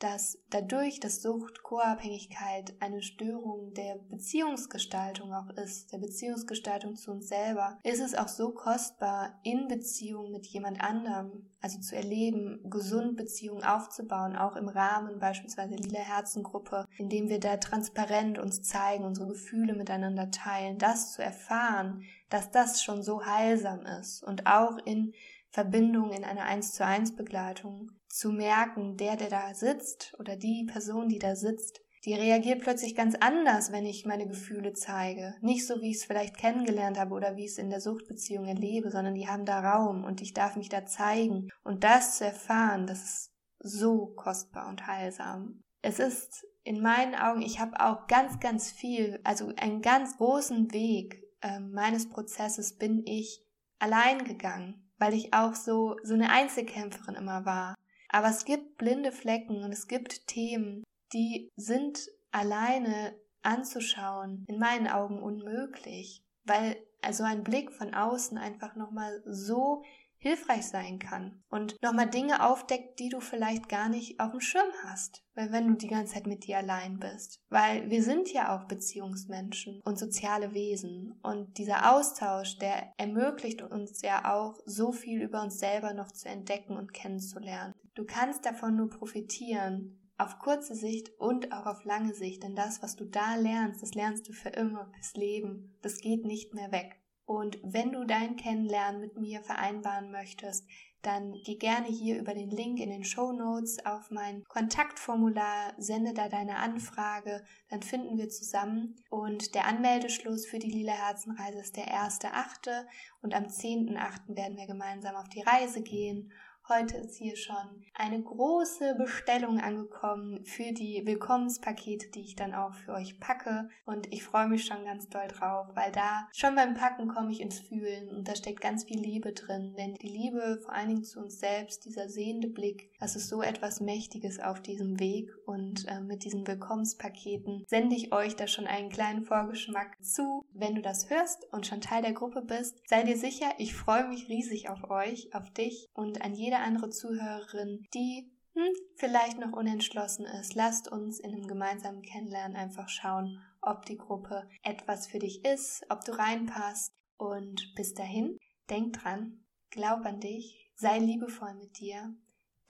dass 0.00 0.38
dadurch, 0.48 0.98
dass 0.98 1.20
Sucht, 1.20 1.62
Co-Abhängigkeit 1.62 2.72
eine 2.80 3.02
Störung 3.02 3.74
der 3.74 3.96
Beziehungsgestaltung 4.08 5.32
auch 5.34 5.50
ist, 5.50 5.92
der 5.92 5.98
Beziehungsgestaltung 5.98 6.96
zu 6.96 7.12
uns 7.12 7.28
selber, 7.28 7.78
ist 7.82 8.00
es 8.00 8.14
auch 8.14 8.28
so 8.28 8.50
kostbar, 8.50 9.38
in 9.44 9.68
Beziehung 9.68 10.32
mit 10.32 10.46
jemand 10.46 10.80
anderem, 10.80 11.50
also 11.60 11.78
zu 11.80 11.94
erleben, 11.94 12.60
gesund 12.70 13.18
Beziehungen 13.18 13.62
aufzubauen, 13.62 14.36
auch 14.36 14.56
im 14.56 14.68
Rahmen 14.68 15.18
beispielsweise 15.18 15.74
Lila 15.74 16.00
Herzengruppe, 16.00 16.86
indem 16.96 17.28
wir 17.28 17.38
da 17.38 17.58
transparent 17.58 18.38
uns 18.38 18.62
zeigen, 18.62 19.04
unsere 19.04 19.28
Gefühle 19.28 19.74
miteinander 19.74 20.30
teilen, 20.30 20.78
das 20.78 21.12
zu 21.12 21.22
erfahren, 21.22 22.04
dass 22.30 22.50
das 22.50 22.82
schon 22.82 23.02
so 23.02 23.26
heilsam 23.26 23.84
ist 23.84 24.22
und 24.22 24.46
auch 24.46 24.78
in 24.86 25.12
Verbindung 25.50 26.12
in 26.12 26.24
einer 26.24 26.44
1 26.44 26.72
zu 26.72 26.86
1 26.86 27.16
Begleitung 27.16 27.90
zu 28.10 28.30
merken, 28.30 28.96
der, 28.96 29.16
der 29.16 29.30
da 29.30 29.54
sitzt 29.54 30.14
oder 30.18 30.36
die 30.36 30.66
Person, 30.70 31.08
die 31.08 31.18
da 31.18 31.36
sitzt, 31.36 31.80
die 32.04 32.14
reagiert 32.14 32.62
plötzlich 32.62 32.94
ganz 32.94 33.14
anders, 33.20 33.72
wenn 33.72 33.84
ich 33.84 34.06
meine 34.06 34.26
Gefühle 34.26 34.72
zeige. 34.72 35.34
Nicht 35.42 35.66
so, 35.66 35.80
wie 35.80 35.90
ich 35.90 35.98
es 35.98 36.04
vielleicht 36.04 36.36
kennengelernt 36.36 36.98
habe 36.98 37.14
oder 37.14 37.36
wie 37.36 37.44
ich 37.44 37.52
es 37.52 37.58
in 37.58 37.68
der 37.68 37.80
Suchtbeziehung 37.80 38.46
erlebe, 38.46 38.90
sondern 38.90 39.14
die 39.14 39.28
haben 39.28 39.44
da 39.44 39.60
Raum 39.60 40.04
und 40.04 40.22
ich 40.22 40.32
darf 40.32 40.56
mich 40.56 40.70
da 40.70 40.86
zeigen. 40.86 41.50
Und 41.62 41.84
das 41.84 42.16
zu 42.16 42.24
erfahren, 42.24 42.86
das 42.86 43.02
ist 43.02 43.32
so 43.58 44.06
kostbar 44.16 44.68
und 44.68 44.86
heilsam. 44.86 45.62
Es 45.82 45.98
ist 45.98 46.46
in 46.62 46.80
meinen 46.80 47.14
Augen, 47.14 47.42
ich 47.42 47.60
habe 47.60 47.78
auch 47.80 48.06
ganz, 48.06 48.40
ganz 48.40 48.70
viel, 48.70 49.20
also 49.22 49.52
einen 49.56 49.82
ganz 49.82 50.16
großen 50.16 50.72
Weg 50.72 51.22
äh, 51.42 51.60
meines 51.60 52.08
Prozesses 52.08 52.76
bin 52.76 53.02
ich 53.06 53.44
allein 53.78 54.24
gegangen, 54.24 54.90
weil 54.98 55.14
ich 55.14 55.34
auch 55.34 55.54
so, 55.54 55.96
so 56.02 56.14
eine 56.14 56.30
Einzelkämpferin 56.30 57.14
immer 57.14 57.44
war. 57.44 57.74
Aber 58.12 58.28
es 58.28 58.44
gibt 58.44 58.76
blinde 58.76 59.12
Flecken 59.12 59.62
und 59.62 59.72
es 59.72 59.86
gibt 59.86 60.26
Themen, 60.26 60.84
die 61.12 61.50
sind 61.56 62.08
alleine 62.32 63.14
anzuschauen, 63.42 64.44
in 64.48 64.58
meinen 64.58 64.88
Augen 64.88 65.22
unmöglich, 65.22 66.22
weil 66.44 66.76
also 67.02 67.24
ein 67.24 67.44
Blick 67.44 67.72
von 67.72 67.94
außen 67.94 68.36
einfach 68.36 68.76
nochmal 68.76 69.22
so 69.26 69.82
hilfreich 70.20 70.66
sein 70.66 70.98
kann 70.98 71.42
und 71.48 71.76
nochmal 71.82 72.08
Dinge 72.08 72.46
aufdeckt, 72.46 72.98
die 72.98 73.08
du 73.08 73.20
vielleicht 73.20 73.70
gar 73.70 73.88
nicht 73.88 74.20
auf 74.20 74.32
dem 74.32 74.40
Schirm 74.40 74.68
hast, 74.84 75.24
weil 75.34 75.50
wenn 75.50 75.66
du 75.66 75.74
die 75.74 75.88
ganze 75.88 76.14
Zeit 76.14 76.26
mit 76.26 76.46
dir 76.46 76.58
allein 76.58 76.98
bist. 76.98 77.40
Weil 77.48 77.88
wir 77.88 78.02
sind 78.02 78.30
ja 78.30 78.54
auch 78.54 78.68
Beziehungsmenschen 78.68 79.80
und 79.82 79.98
soziale 79.98 80.52
Wesen 80.52 81.18
und 81.22 81.56
dieser 81.56 81.96
Austausch, 81.96 82.58
der 82.58 82.92
ermöglicht 82.98 83.62
uns 83.62 84.02
ja 84.02 84.30
auch 84.30 84.58
so 84.66 84.92
viel 84.92 85.22
über 85.22 85.40
uns 85.40 85.58
selber 85.58 85.94
noch 85.94 86.12
zu 86.12 86.28
entdecken 86.28 86.76
und 86.76 86.92
kennenzulernen. 86.92 87.72
Du 87.94 88.04
kannst 88.04 88.46
davon 88.46 88.76
nur 88.76 88.88
profitieren, 88.88 90.00
auf 90.16 90.38
kurze 90.38 90.74
Sicht 90.74 91.18
und 91.18 91.52
auch 91.52 91.66
auf 91.66 91.84
lange 91.84 92.14
Sicht, 92.14 92.42
denn 92.42 92.54
das, 92.54 92.82
was 92.82 92.94
du 92.94 93.04
da 93.06 93.36
lernst, 93.36 93.82
das 93.82 93.94
lernst 93.94 94.28
du 94.28 94.32
für 94.32 94.50
immer, 94.50 94.90
fürs 94.94 95.14
Leben. 95.14 95.78
Das 95.82 96.00
geht 96.00 96.24
nicht 96.24 96.52
mehr 96.52 96.70
weg. 96.72 97.00
Und 97.24 97.58
wenn 97.62 97.92
du 97.92 98.04
dein 98.04 98.36
Kennenlernen 98.36 99.00
mit 99.00 99.16
mir 99.16 99.40
vereinbaren 99.42 100.10
möchtest, 100.10 100.66
dann 101.02 101.32
geh 101.44 101.54
gerne 101.54 101.86
hier 101.86 102.18
über 102.18 102.34
den 102.34 102.50
Link 102.50 102.78
in 102.80 102.90
den 102.90 103.04
Show 103.04 103.32
Notes 103.32 103.84
auf 103.86 104.10
mein 104.10 104.44
Kontaktformular, 104.44 105.72
sende 105.78 106.12
da 106.12 106.28
deine 106.28 106.56
Anfrage, 106.56 107.42
dann 107.70 107.82
finden 107.82 108.18
wir 108.18 108.28
zusammen. 108.28 108.96
Und 109.08 109.54
der 109.54 109.66
Anmeldeschluss 109.66 110.44
für 110.44 110.58
die 110.58 110.70
Lila 110.70 110.92
Herzenreise 110.92 111.60
ist 111.60 111.76
der 111.76 111.86
1.8. 111.86 112.84
und 113.22 113.34
am 113.34 113.44
10.8. 113.44 114.36
werden 114.36 114.58
wir 114.58 114.66
gemeinsam 114.66 115.16
auf 115.16 115.28
die 115.28 115.42
Reise 115.42 115.82
gehen 115.82 116.32
Heute 116.70 116.98
ist 116.98 117.16
hier 117.16 117.34
schon 117.34 117.84
eine 117.94 118.22
große 118.22 118.94
Bestellung 118.94 119.58
angekommen 119.58 120.44
für 120.44 120.72
die 120.72 121.02
Willkommenspakete, 121.04 122.10
die 122.10 122.20
ich 122.20 122.36
dann 122.36 122.54
auch 122.54 122.74
für 122.74 122.92
euch 122.92 123.18
packe. 123.18 123.68
Und 123.86 124.06
ich 124.12 124.22
freue 124.22 124.46
mich 124.46 124.66
schon 124.66 124.84
ganz 124.84 125.08
doll 125.08 125.26
drauf, 125.26 125.66
weil 125.74 125.90
da 125.90 126.28
schon 126.32 126.54
beim 126.54 126.74
Packen 126.74 127.08
komme 127.08 127.32
ich 127.32 127.40
ins 127.40 127.58
Fühlen 127.58 128.08
und 128.10 128.28
da 128.28 128.36
steckt 128.36 128.60
ganz 128.60 128.84
viel 128.84 129.00
Liebe 129.00 129.32
drin. 129.32 129.74
Denn 129.76 129.94
die 129.94 130.06
Liebe 130.06 130.60
vor 130.64 130.72
allen 130.72 130.90
Dingen 130.90 131.02
zu 131.02 131.18
uns 131.18 131.40
selbst, 131.40 131.86
dieser 131.86 132.08
sehende 132.08 132.46
Blick, 132.46 132.92
das 133.00 133.16
ist 133.16 133.28
so 133.28 133.42
etwas 133.42 133.80
Mächtiges 133.80 134.38
auf 134.38 134.62
diesem 134.62 135.00
Weg. 135.00 135.28
Und 135.46 135.88
äh, 135.88 136.00
mit 136.00 136.24
diesen 136.24 136.46
Willkommenspaketen 136.46 137.64
sende 137.66 137.96
ich 137.96 138.12
euch 138.12 138.36
da 138.36 138.46
schon 138.46 138.68
einen 138.68 138.90
kleinen 138.90 139.24
Vorgeschmack 139.24 139.96
zu. 140.04 140.46
Wenn 140.52 140.76
du 140.76 140.82
das 140.82 141.10
hörst 141.10 141.52
und 141.52 141.66
schon 141.66 141.80
Teil 141.80 142.02
der 142.02 142.12
Gruppe 142.12 142.42
bist, 142.42 142.80
sei 142.88 143.02
dir 143.02 143.16
sicher, 143.16 143.50
ich 143.58 143.74
freue 143.74 144.06
mich 144.06 144.28
riesig 144.28 144.70
auf 144.70 144.88
euch, 144.88 145.34
auf 145.34 145.50
dich 145.50 145.88
und 145.94 146.22
an 146.22 146.34
andere 146.62 146.90
Zuhörerin, 146.90 147.86
die 147.94 148.30
hm, 148.54 148.72
vielleicht 148.96 149.38
noch 149.38 149.52
unentschlossen 149.52 150.26
ist. 150.26 150.54
Lasst 150.54 150.90
uns 150.90 151.20
in 151.20 151.32
einem 151.32 151.46
gemeinsamen 151.46 152.02
Kennenlernen 152.02 152.56
einfach 152.56 152.88
schauen, 152.88 153.40
ob 153.62 153.84
die 153.86 153.96
Gruppe 153.96 154.48
etwas 154.62 155.06
für 155.06 155.18
dich 155.18 155.44
ist, 155.44 155.84
ob 155.88 156.04
du 156.04 156.12
reinpasst. 156.12 156.92
Und 157.16 157.74
bis 157.74 157.94
dahin, 157.94 158.38
denk 158.70 158.94
dran, 158.94 159.44
glaub 159.70 160.04
an 160.04 160.20
dich, 160.20 160.70
sei 160.74 160.98
liebevoll 160.98 161.54
mit 161.54 161.78
dir, 161.78 162.14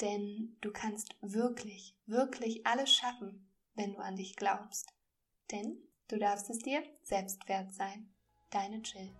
denn 0.01 0.57
du 0.61 0.73
kannst 0.73 1.15
wirklich, 1.21 1.95
wirklich 2.07 2.67
alles 2.67 2.93
schaffen, 2.93 3.49
wenn 3.75 3.93
du 3.93 3.99
an 3.99 4.17
dich 4.17 4.37
glaubst. 4.37 4.89
Denn 5.53 5.79
du 6.09 6.19
darfst 6.19 6.51
es 6.51 6.59
dir 6.59 6.83
selbst 7.03 7.49
wert 7.49 7.73
sein. 7.73 8.13
Deine 8.51 8.79
Jill. 8.79 9.20